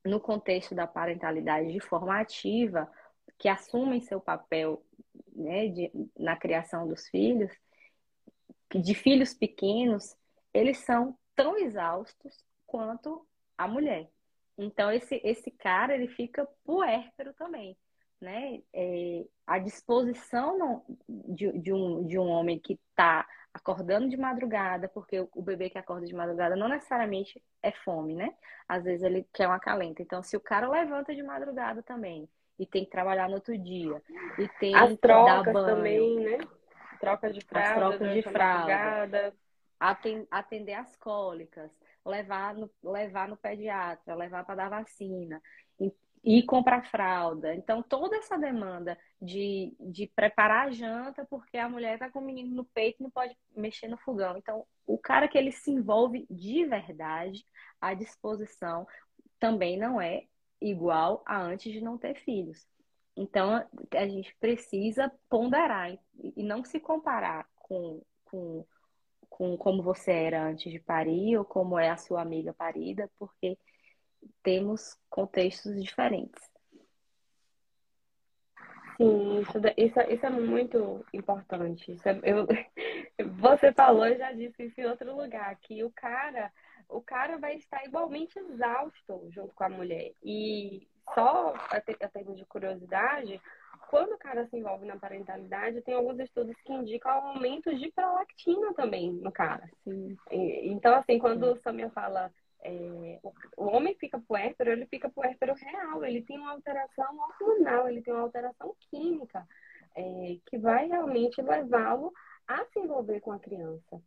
[0.05, 2.91] no contexto da parentalidade de forma ativa,
[3.39, 4.85] que assumem seu papel
[5.35, 7.51] né, de, na criação dos filhos,
[8.75, 10.17] de filhos pequenos,
[10.53, 13.27] eles são tão exaustos quanto
[13.57, 14.09] a mulher.
[14.57, 17.77] Então, esse, esse cara, ele fica puérpero também,
[18.21, 18.61] né?
[18.73, 25.27] É, a disposição de, de, um, de um homem que está acordando de madrugada, porque
[25.35, 28.33] o bebê que acorda de madrugada não necessariamente é fome, né?
[28.69, 30.03] Às vezes ele quer uma calenta.
[30.03, 34.01] Então, se o cara levanta de madrugada também e tem que trabalhar no outro dia
[34.39, 36.39] e tem As que trocas dar banho, também, né?
[37.01, 39.35] Troca de fralda, as trocas de fralda,
[40.31, 41.71] atender as cólicas,
[42.05, 45.43] levar no, levar no pediatra, levar para dar vacina
[46.23, 47.55] e comprar fralda.
[47.55, 52.25] Então, toda essa demanda de, de preparar a janta, porque a mulher está com o
[52.25, 54.37] menino no peito e não pode mexer no fogão.
[54.37, 57.45] Então, o cara que ele se envolve de verdade,
[57.81, 58.87] à disposição,
[59.39, 60.25] também não é
[60.61, 62.67] igual a antes de não ter filhos.
[63.17, 65.99] Então, a gente precisa ponderar
[66.37, 68.65] e não se comparar com, com,
[69.29, 73.59] com como você era antes de parir ou como é a sua amiga parida, porque
[74.43, 76.51] temos contextos diferentes.
[79.01, 81.97] Sim, isso, isso, isso é muito importante.
[82.05, 82.47] É, eu,
[83.41, 86.53] você falou, eu já disse isso em outro lugar, que o cara,
[86.87, 90.13] o cara vai estar igualmente exausto junto com a mulher.
[90.23, 93.41] E só a termos de curiosidade,
[93.89, 98.75] quando o cara se envolve na parentalidade, tem alguns estudos que indicam aumento de prolactina
[98.75, 99.69] também no cara.
[99.83, 100.17] Sim.
[100.31, 102.31] Então, assim, quando o Samia fala
[102.63, 103.21] é,
[103.57, 108.13] o, homem fica puérpero, ele fica puérpero real, ele tem uma alteração hormonal, ele tem
[108.13, 109.47] uma alteração química
[109.97, 112.13] é, que vai realmente levá-lo
[112.47, 114.01] a se envolver com a criança.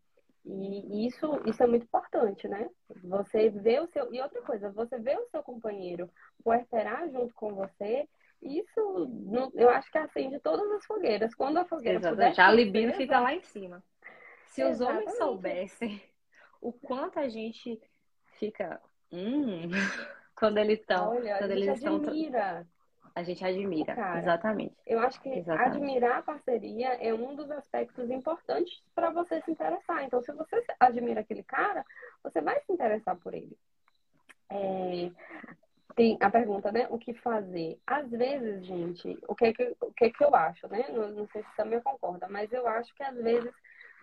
[0.45, 2.69] E isso, isso é muito importante, né?
[3.03, 4.13] Você vê o seu.
[4.13, 6.09] E outra coisa, você vê o seu companheiro
[6.43, 8.09] puerperar junto com você,
[8.41, 9.09] isso
[9.53, 11.33] eu acho que acende todas as fogueiras.
[11.33, 12.41] Quando a fogueira Exatamente.
[12.41, 13.81] a libido fica lá em cima.
[14.47, 14.73] Se Exatamente.
[14.73, 16.01] os homens soubessem
[16.61, 17.81] o quanto a gente
[18.45, 18.81] fica.
[19.11, 19.69] Hum,
[20.35, 21.11] quando eles estão.
[21.11, 21.95] Quando a eles estão.
[21.95, 22.67] Admira.
[23.15, 24.75] A gente admira, Cara, exatamente.
[24.87, 25.77] Eu acho que exatamente.
[25.77, 30.03] admirar a parceria é um dos aspectos importantes para você se interessar.
[30.03, 31.85] Então, se você admira aquele cara,
[32.23, 33.55] você vai se interessar por ele.
[34.49, 35.11] É...
[35.95, 36.87] tem a pergunta, né?
[36.89, 37.79] O que fazer?
[37.85, 40.83] Às vezes, gente, o que é que, o que, é que eu acho, né?
[40.89, 43.53] Não, não sei se também concorda, mas eu acho que às vezes,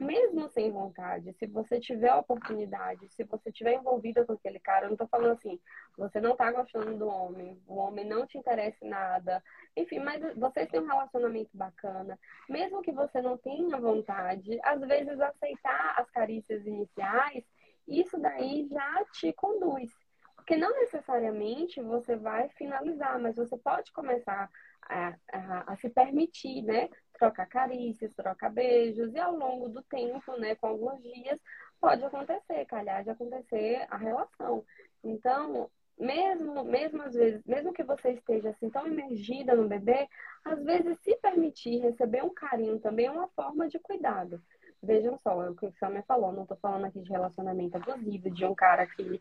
[0.00, 4.86] mesmo sem vontade, se você tiver a oportunidade, se você tiver envolvida com aquele cara,
[4.86, 5.60] eu não tô falando assim,
[5.96, 9.42] você não tá gostando do homem, o homem não te interessa nada,
[9.76, 15.20] enfim, mas vocês têm um relacionamento bacana, mesmo que você não tenha vontade, às vezes
[15.20, 17.44] aceitar as carícias iniciais,
[17.86, 19.90] isso daí já te conduz.
[20.34, 24.50] Porque não necessariamente você vai finalizar, mas você pode começar
[24.88, 26.88] a, a, a, se permitir, né?
[27.20, 31.38] Trocar carícias, trocar beijos, e ao longo do tempo, né, com alguns dias,
[31.78, 34.64] pode acontecer, calhar de acontecer a relação.
[35.04, 40.08] Então, mesmo, mesmo às vezes, mesmo que você esteja assim tão imergida no bebê,
[40.42, 44.42] às vezes se permitir receber um carinho também é uma forma de cuidado.
[44.82, 48.30] Vejam só, é o que o Samia falou, não estou falando aqui de relacionamento abusivo,
[48.30, 49.20] de um cara que,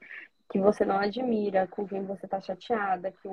[0.49, 3.29] que você não admira, com quem você está chateada, que,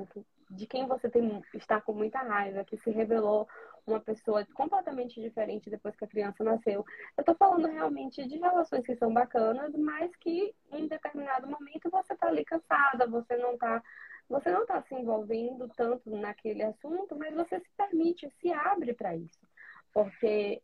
[0.51, 3.47] de quem você tem, está com muita raiva, que se revelou
[3.87, 6.85] uma pessoa completamente diferente depois que a criança nasceu.
[7.17, 12.13] Eu estou falando realmente de relações que são bacanas, mas que em determinado momento você
[12.13, 13.83] está ali cansada, você não está
[14.29, 19.15] você não está se envolvendo tanto naquele assunto, mas você se permite, se abre para
[19.15, 19.47] isso.
[19.93, 20.61] Porque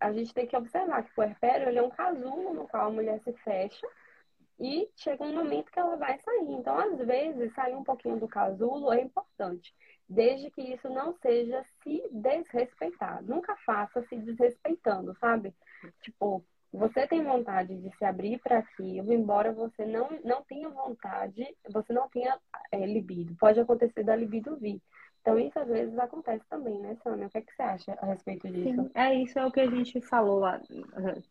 [0.00, 2.92] a gente tem que observar que o puerpério ele é um casulo no qual a
[2.92, 3.86] mulher se fecha
[4.58, 6.50] e chega um momento que ela vai sair.
[6.50, 9.74] Então, às vezes, sair um pouquinho do casulo é importante,
[10.08, 13.22] desde que isso não seja se desrespeitar.
[13.22, 15.54] Nunca faça se desrespeitando, sabe?
[16.02, 21.46] Tipo, você tem vontade de se abrir para aquilo, embora você não, não tenha vontade,
[21.70, 22.36] você não tenha
[22.72, 23.36] é, libido.
[23.36, 24.82] Pode acontecer da libido vir.
[25.24, 27.28] Então, isso às vezes acontece também, né, Sônia?
[27.28, 28.82] O que, é que você acha a respeito disso?
[28.82, 30.60] Sim, é isso, é o que a gente falou lá,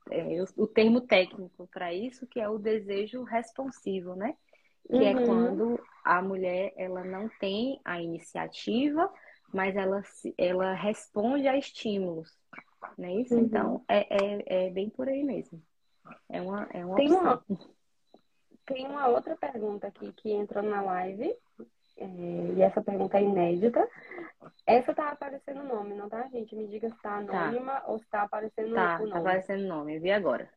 [0.09, 4.35] é, o, termo técnico para isso, que é o desejo responsivo, né?
[4.87, 5.19] Que é uhum.
[5.19, 9.11] é quando a mulher ela não tem a iniciativa,
[9.53, 10.01] mas ela,
[10.37, 12.29] ela responde a estímulos,
[12.97, 13.35] não é isso?
[13.35, 13.41] Uhum.
[13.41, 15.61] Então, é, é, é, bem por aí mesmo.
[16.29, 17.43] É uma, é uma tem Uma,
[18.65, 21.33] tem uma outra pergunta aqui que entrou na live,
[21.97, 22.05] é,
[22.55, 23.87] e essa pergunta é inédita.
[24.65, 26.55] Essa tá aparecendo o nome, não tá, gente?
[26.55, 27.39] Me diga se tá, tá.
[27.45, 27.83] anônima tá.
[27.87, 29.11] ou se tá aparecendo tá, o nome.
[29.11, 30.49] Tá aparecendo o nome, eu vi agora.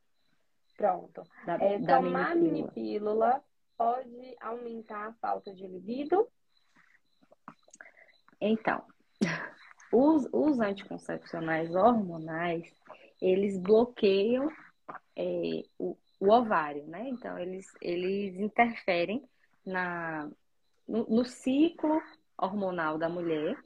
[0.76, 1.22] Pronto.
[1.44, 3.42] Da, é, da tomar mini pílula
[3.76, 6.26] pode aumentar a falta de libido?
[8.40, 8.82] Então,
[9.92, 12.72] os, os anticoncepcionais hormonais,
[13.20, 14.48] eles bloqueiam
[15.16, 17.08] é, o, o ovário, né?
[17.08, 19.26] Então, eles, eles interferem
[19.64, 20.30] na,
[20.86, 22.00] no, no ciclo
[22.38, 23.56] hormonal da mulher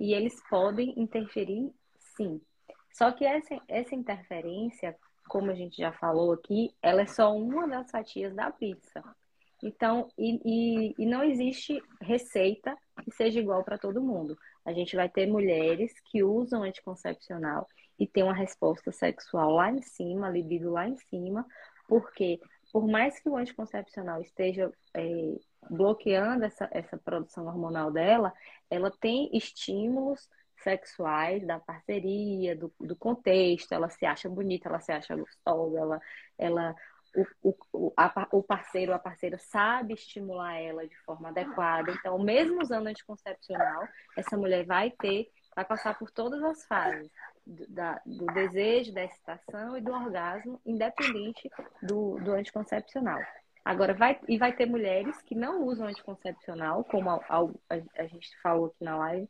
[0.00, 2.40] e eles podem interferir sim.
[2.92, 4.96] Só que essa, essa interferência,
[5.28, 9.02] como a gente já falou aqui, ela é só uma das fatias da pizza.
[9.64, 14.36] Então, e, e, e não existe receita que seja igual para todo mundo.
[14.62, 17.66] A gente vai ter mulheres que usam anticoncepcional
[17.98, 21.46] e tem uma resposta sexual lá em cima, libido lá em cima,
[21.88, 22.38] porque
[22.70, 25.38] por mais que o anticoncepcional esteja é,
[25.70, 28.34] bloqueando essa, essa produção hormonal dela,
[28.68, 30.28] ela tem estímulos
[30.62, 36.00] sexuais da parceria, do, do contexto, ela se acha bonita, ela se acha gostosa, ela,
[36.36, 36.76] ela
[37.42, 41.92] o, o, a, o parceiro ou a parceira sabe estimular ela de forma adequada.
[41.92, 43.86] Então, mesmo usando anticoncepcional,
[44.16, 47.10] essa mulher vai ter, vai passar por todas as fases
[47.46, 51.48] do, da, do desejo, da excitação e do orgasmo, independente
[51.82, 53.20] do, do anticoncepcional.
[53.64, 57.38] Agora, vai, e vai ter mulheres que não usam anticoncepcional, como a, a,
[57.96, 59.28] a gente falou aqui na live,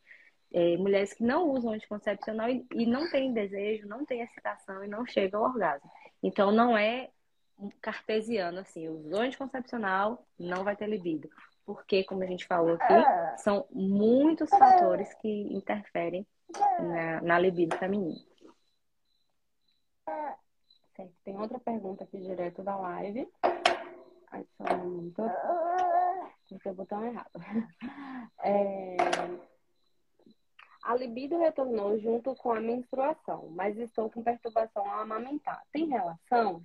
[0.53, 4.89] é, mulheres que não usam anticoncepcional e, e não têm desejo, não têm excitação e
[4.89, 5.89] não chegam ao orgasmo.
[6.23, 7.11] Então, não é
[7.81, 11.29] cartesiano, assim, usou anticoncepcional, não vai ter libido.
[11.65, 13.37] Porque, como a gente falou aqui, é.
[13.39, 16.27] são muitos fatores que interferem
[16.79, 18.21] na, na libido feminina.
[20.95, 21.13] Certo.
[21.25, 23.29] Tem outra pergunta aqui direto da live.
[24.31, 25.23] Adiciona muito.
[25.23, 27.31] Apertei o botão errado.
[28.43, 28.97] É...
[30.83, 35.63] A libido retornou junto com a menstruação, mas estou com perturbação ao amamentar.
[35.73, 36.61] Tem relação?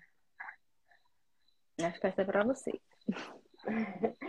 [1.83, 2.79] Acho que essa é para você.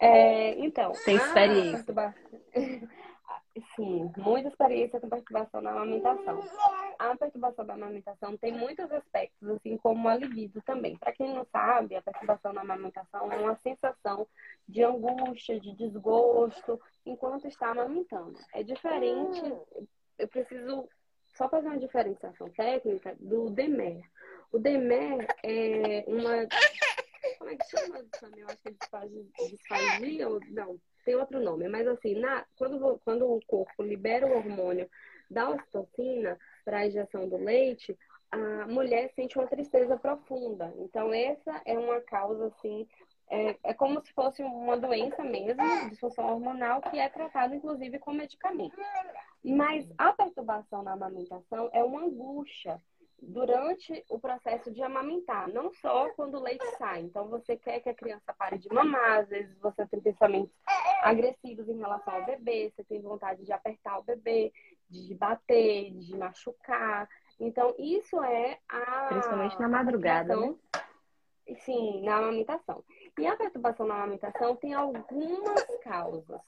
[0.00, 0.92] É, então.
[1.04, 1.84] Tem experiência.
[1.84, 2.14] Perturba...
[3.74, 6.40] Sim, muita experiência com perturbação na amamentação.
[6.98, 10.96] A perturbação da amamentação tem muitos aspectos, assim como a libido também.
[10.96, 14.26] Para quem não sabe, a perturbação da amamentação é uma sensação
[14.68, 18.38] de angústia, de desgosto, enquanto está amamentando.
[18.54, 19.42] É diferente,
[20.18, 20.88] eu preciso
[21.34, 24.02] só fazer uma diferenciação técnica do DEMER.
[24.52, 26.46] O DEMER é uma.
[27.38, 27.98] Como é que chama,
[28.36, 30.80] Eu acho que é disfagia ou não?
[31.04, 34.88] tem outro nome, mas assim, na, quando, quando o corpo libera o hormônio
[35.30, 37.96] da ocitocina para a injeção do leite,
[38.30, 40.72] a mulher sente uma tristeza profunda.
[40.76, 42.86] Então, essa é uma causa, assim,
[43.28, 48.12] é, é como se fosse uma doença mesmo, disfunção hormonal, que é tratada, inclusive, com
[48.12, 48.76] medicamento.
[49.42, 52.80] Mas a perturbação na amamentação é uma angústia
[53.22, 57.00] durante o processo de amamentar, não só quando o leite sai.
[57.00, 60.54] Então, você quer que a criança pare de mamar, às vezes você tem pensamentos
[61.02, 64.52] agressivos em relação ao bebê, você tem vontade de apertar o bebê,
[64.88, 67.08] de bater, de machucar.
[67.38, 69.06] Então, isso é a.
[69.08, 70.54] Principalmente na madrugada, né?
[71.60, 72.84] Sim, na amamentação.
[73.18, 76.40] E a perturbação na amamentação tem algumas causas.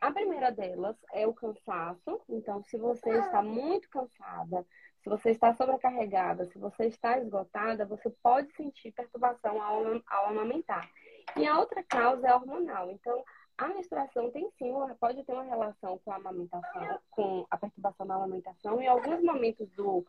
[0.00, 2.20] A primeira delas é o cansaço.
[2.28, 4.64] Então, se você está muito cansada,
[5.08, 10.88] se você está sobrecarregada, se você está esgotada, você pode sentir perturbação ao, ao amamentar.
[11.36, 12.90] E a outra causa é hormonal.
[12.90, 13.24] Então,
[13.56, 18.14] a menstruação tem sim, pode ter uma relação com a amamentação, com a perturbação da
[18.14, 18.80] amamentação.
[18.80, 20.04] Em alguns momentos do,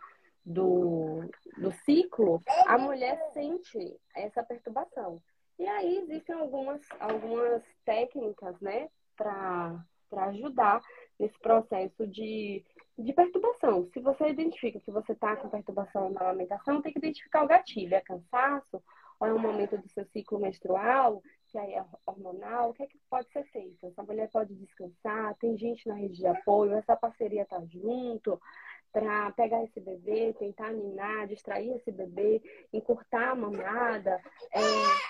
[0.45, 1.21] do,
[1.57, 5.21] do ciclo, a mulher sente essa perturbação.
[5.57, 9.81] E aí existem algumas, algumas técnicas, né, para
[10.27, 10.81] ajudar
[11.17, 12.63] nesse processo de,
[12.99, 13.89] de perturbação.
[13.93, 17.95] Se você identifica que você está com perturbação na alimentação, tem que identificar o gatilho.
[17.95, 18.83] É cansaço?
[19.19, 22.69] Ou é um momento do seu ciclo menstrual, que aí é hormonal?
[22.69, 23.85] O que é que pode ser feito?
[23.85, 28.39] Essa mulher pode descansar, tem gente na rede de apoio, essa parceria está junto
[28.91, 32.41] para pegar esse bebê, tentar ninar, distrair esse bebê,
[32.73, 34.21] encurtar a mamada.
[34.51, 34.61] É,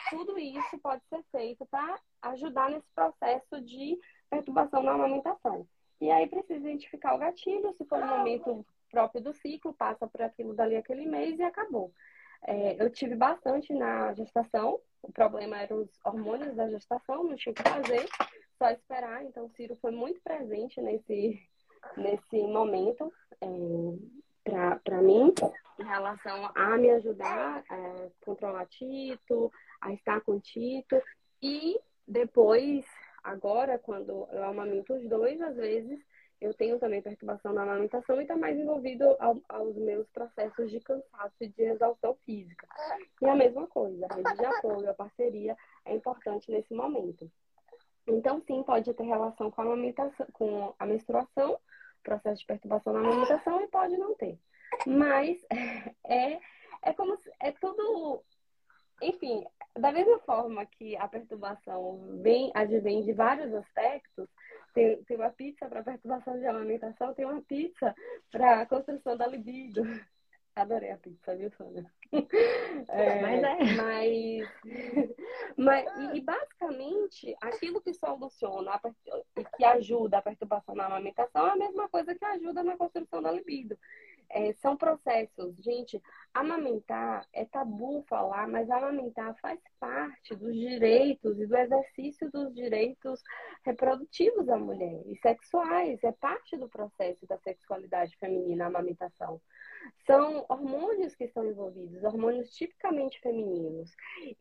[0.10, 3.98] tudo isso pode ser feito para ajudar nesse processo de
[4.30, 5.68] perturbação na amamentação.
[6.02, 10.22] E aí precisa identificar o gatilho, se for no momento próprio do ciclo, passa por
[10.22, 11.92] aquilo dali aquele mês e acabou.
[12.44, 17.52] É, eu tive bastante na gestação, o problema eram os hormônios da gestação, não tinha
[17.52, 18.08] o que fazer,
[18.58, 19.24] só esperar.
[19.26, 21.42] Então, o Ciro foi muito presente nesse,
[21.98, 23.48] nesse momento é,
[24.84, 25.34] para mim
[25.80, 31.02] em relação a me ajudar a controlar Tito, a estar com Tito.
[31.42, 32.86] E depois,
[33.30, 36.00] agora, quando eu amamento os dois, às vezes
[36.42, 40.80] eu tenho também perturbação na amamentação e está mais envolvido ao, aos meus processos de
[40.80, 42.68] cansaço e de exaustão física.
[43.22, 47.30] E a mesma coisa, a rede de apoio, a parceria é importante nesse momento.
[48.08, 51.60] Então, sim, pode ter relação com a, amamentação, com a menstruação,
[52.02, 54.40] processo de perturbação na alimentação e pode não ter.
[54.88, 55.46] Mas
[56.08, 56.40] é,
[56.84, 58.24] é como se, é tudo.
[59.02, 59.46] Enfim,
[59.78, 64.28] da mesma forma que a perturbação vem, advém de vários aspectos,
[64.74, 67.96] tem, tem uma pizza para perturbação de alimentação, tem uma pizza
[68.32, 69.82] para construção da libido.
[70.56, 71.90] Adorei a pizza, viu, Sônia?
[72.90, 73.58] É, mas é.
[73.76, 74.50] Mas,
[75.58, 78.80] mas e, basicamente, aquilo que soluciona
[79.38, 83.22] e que ajuda a perturbação na amamentação é a mesma coisa que ajuda na construção
[83.22, 83.78] da libido.
[84.30, 85.56] É, são processos.
[85.58, 86.02] Gente,
[86.34, 93.22] amamentar é tabu falar, mas amamentar faz parte dos direitos e do exercício dos direitos
[93.64, 96.04] reprodutivos da mulher e sexuais.
[96.04, 99.42] É parte do processo da sexualidade feminina a amamentação.
[100.06, 103.92] São hormônios que estão envolvidos, hormônios tipicamente femininos.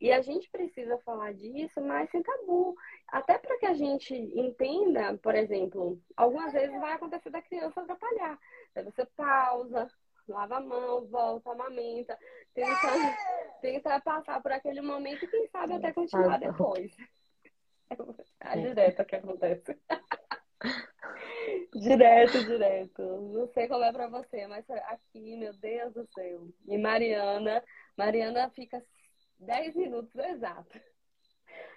[0.00, 2.74] E a gente precisa falar disso, mas sem tabu.
[3.08, 8.38] Até para que a gente entenda, por exemplo, algumas vezes vai acontecer da criança atrapalhar.
[8.74, 9.88] Aí você pausa,
[10.28, 12.18] lava a mão, volta, amamenta,
[12.54, 12.70] tenta,
[13.60, 16.92] tenta passar por aquele momento e quem sabe até continuar depois.
[18.40, 19.74] É a direta que acontece.
[21.74, 23.02] direto, direto.
[23.02, 26.48] Não sei como é pra você, mas aqui, meu Deus do céu.
[26.66, 27.64] E Mariana,
[27.96, 28.84] Mariana fica
[29.38, 30.78] 10 minutos exato.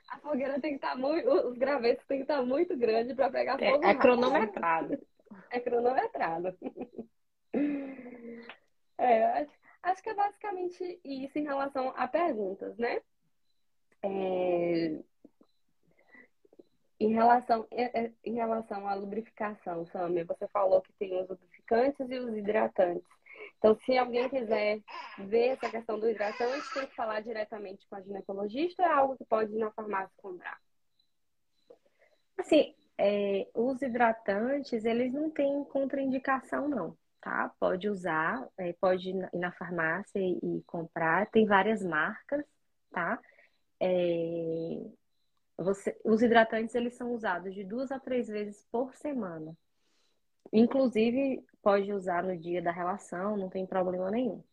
[0.10, 1.30] A fogueira tem que estar tá muito.
[1.30, 3.86] Os gravetos tem que estar tá muito grande para pegar fogo.
[3.86, 4.99] É, é cronometrado.
[5.49, 6.58] É cronometrado.
[9.12, 9.47] É,
[9.84, 13.01] acho, que é basicamente isso em relação a perguntas, né?
[14.01, 14.99] É,
[16.97, 22.09] em relação, é, é, em relação à lubrificação, Samia, você falou que tem os lubrificantes
[22.09, 23.09] e os hidratantes.
[23.57, 24.80] Então, se alguém quiser
[25.18, 29.18] ver essa questão do hidratante, tem que falar diretamente com a ginecologista ou é algo
[29.18, 30.57] que pode ir na farmácia comprar?
[32.38, 37.52] Assim, é, os hidratantes, eles não têm contraindicação, não, tá?
[37.60, 41.30] Pode usar, é, pode ir na farmácia e, comprar.
[41.32, 42.44] Tem várias marcas,
[42.92, 43.20] tá?
[43.80, 44.92] É,
[45.58, 49.56] você, os hidratantes eles são usados de duas a três vezes por semana.
[50.52, 54.44] Inclusive, pode usar no dia da relação, não tem problema nenhum.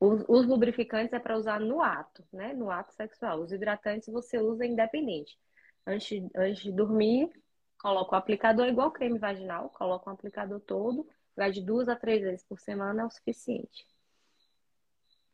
[0.00, 2.52] Os, os lubrificantes é para usar no ato, né?
[2.52, 3.40] No ato sexual.
[3.40, 5.38] Os hidratantes você usa independente.
[5.86, 7.30] antes, antes de dormir,
[7.78, 11.06] coloco o aplicador igual creme vaginal, coloco um aplicador todo,
[11.36, 13.86] vai de duas a três vezes por semana é o suficiente.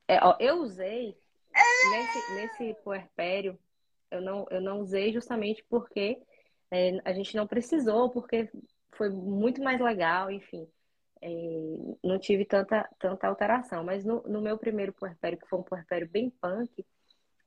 [0.08, 1.16] É, ó, eu usei
[1.90, 3.58] nesse, nesse puerpério,
[4.10, 6.20] eu não, eu não usei justamente porque
[6.70, 8.50] é, a gente não precisou, porque
[8.92, 10.66] foi muito mais legal, enfim.
[11.22, 11.28] É,
[12.02, 13.84] não tive tanta, tanta alteração.
[13.84, 16.84] Mas no, no, meu primeiro puerpério, que foi um puerpério bem punk,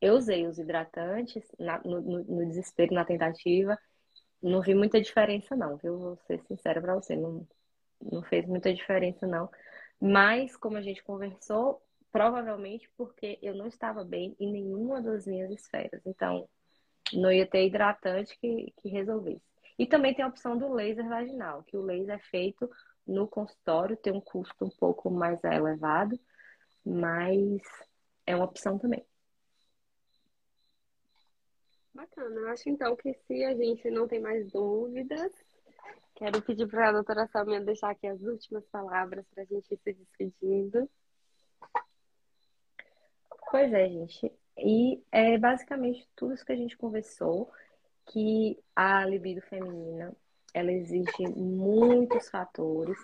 [0.02, 3.78] eu usei os hidratantes na, no, no, desespero, na tentativa.
[4.42, 5.98] Não vi muita diferença, não, viu?
[5.98, 7.16] Vou ser sincera pra você.
[7.16, 7.48] Não,
[8.12, 9.50] não fez muita diferença, não.
[10.00, 11.82] Mas, como a gente conversou,
[12.12, 16.02] provavelmente porque eu não estava bem em nenhuma das minhas esferas.
[16.06, 16.48] Então,
[17.14, 19.42] não ia ter hidratante que, que resolvesse.
[19.78, 22.70] E também tem a opção do laser vaginal, que o laser é feito
[23.06, 26.20] no consultório, tem um custo um pouco mais elevado,
[26.86, 27.62] mas
[28.26, 29.06] é uma opção também.
[31.94, 35.32] Bacana, eu acho então que se a gente não tem mais dúvidas,
[36.24, 39.78] quero pedir para a doutora Samia deixar aqui as últimas palavras para a gente ir
[39.78, 40.90] se despedindo.
[43.52, 44.32] Pois é, gente.
[44.58, 47.52] E é basicamente tudo isso que a gente conversou,
[48.06, 50.16] que a libido feminina,
[50.54, 52.98] ela exige muitos fatores.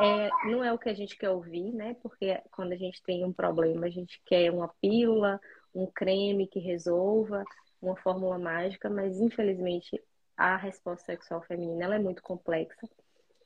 [0.00, 1.94] É, não é o que a gente quer ouvir, né?
[2.02, 5.40] Porque quando a gente tem um problema, a gente quer uma pílula,
[5.72, 7.44] um creme que resolva,
[7.80, 10.02] uma fórmula mágica, mas infelizmente
[10.36, 12.88] a resposta sexual feminina ela é muito complexa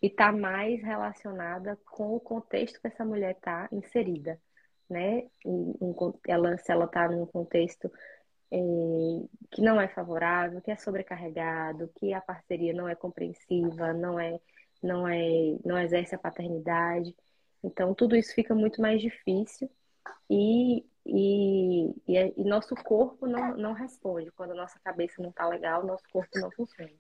[0.03, 4.41] e está mais relacionada com o contexto que essa mulher está inserida
[4.89, 5.29] né?
[6.27, 7.91] ela, se ela está num contexto
[8.51, 8.57] é,
[9.51, 14.41] que não é favorável, que é sobrecarregado, que a parceria não é compreensiva, não é,
[14.83, 17.15] não é, não exerce a paternidade.
[17.63, 19.71] Então tudo isso fica muito mais difícil
[20.31, 24.31] e, e, e, é, e nosso corpo não, não responde.
[24.33, 26.93] Quando a nossa cabeça não está legal, nosso corpo não funciona.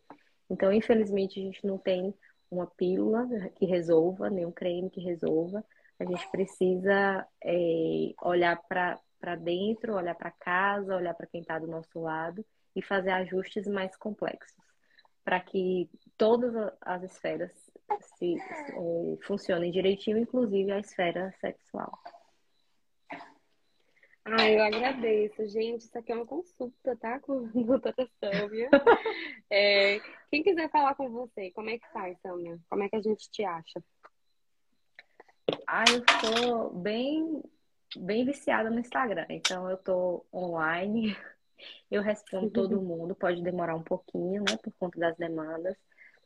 [0.48, 2.14] Então, infelizmente, a gente não tem
[2.50, 5.62] uma pílula que resolva, nem um creme que resolva.
[5.98, 11.66] A gente precisa é, olhar para dentro, olhar para casa, olhar para quem está do
[11.66, 12.44] nosso lado
[12.74, 14.56] e fazer ajustes mais complexos
[15.28, 17.52] para que todas as esferas
[18.16, 21.92] se, é, funcionem direitinho, inclusive a esfera sexual.
[24.30, 25.82] Ah, eu agradeço, gente.
[25.82, 27.18] Isso aqui é uma consulta, tá?
[27.20, 28.68] Com a doutora Sâmia.
[29.50, 30.00] É,
[30.30, 32.58] quem quiser falar com você, como é que faz, Sâmia?
[32.68, 33.82] Como é que a gente te acha?
[35.66, 37.42] Ah, eu sou bem,
[37.96, 39.26] bem viciada no Instagram.
[39.30, 41.16] Então, eu tô online,
[41.90, 43.14] eu respondo todo mundo.
[43.14, 45.76] Pode demorar um pouquinho, né, por conta das demandas.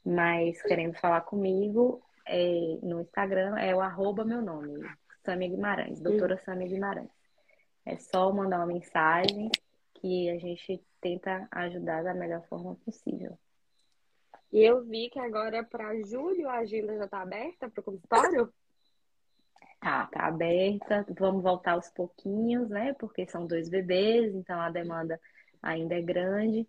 [0.05, 4.85] Mas querendo falar comigo, é, no Instagram é o arroba meu nome,
[5.25, 7.22] Samia Guimarães, doutora Samia Guimarães.
[7.85, 9.51] É só mandar uma mensagem
[9.95, 13.39] que a gente tenta ajudar da melhor forma possível.
[14.53, 18.53] E eu vi que agora para julho a agenda já está aberta para o consultório?
[19.81, 21.07] Tá, tá aberta.
[21.19, 22.93] Vamos voltar aos pouquinhos, né?
[22.95, 25.19] Porque são dois bebês, então a demanda
[25.63, 26.69] ainda é grande,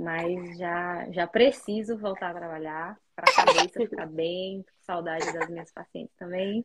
[0.00, 5.72] mas já, já preciso voltar a trabalhar para a cabeça ficar bem, saudade das minhas
[5.72, 6.64] pacientes também.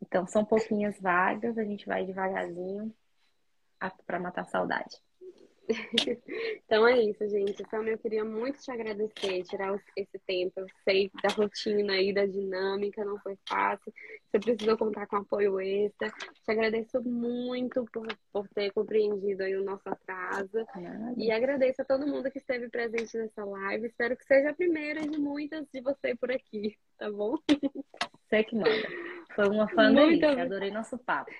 [0.00, 2.92] Então são pouquinhas vagas, a gente vai devagarzinho
[4.06, 4.96] para matar a saudade.
[6.64, 7.62] então é isso, gente.
[7.62, 10.52] Então eu queria muito te agradecer, tirar esse tempo.
[10.56, 13.92] Eu sei da rotina aí, da dinâmica, não foi fácil.
[14.26, 16.10] Você precisou contar com apoio extra.
[16.10, 20.66] Te agradeço muito por, por ter compreendido aí o nosso atraso.
[21.16, 23.86] E agradeço a todo mundo que esteve presente nessa live.
[23.86, 27.36] Espero que seja a primeira de muitas de você por aqui, tá bom?
[28.28, 28.88] Você que manda.
[29.34, 30.42] Foi uma fã delícia.
[30.42, 31.30] Adorei nosso papo.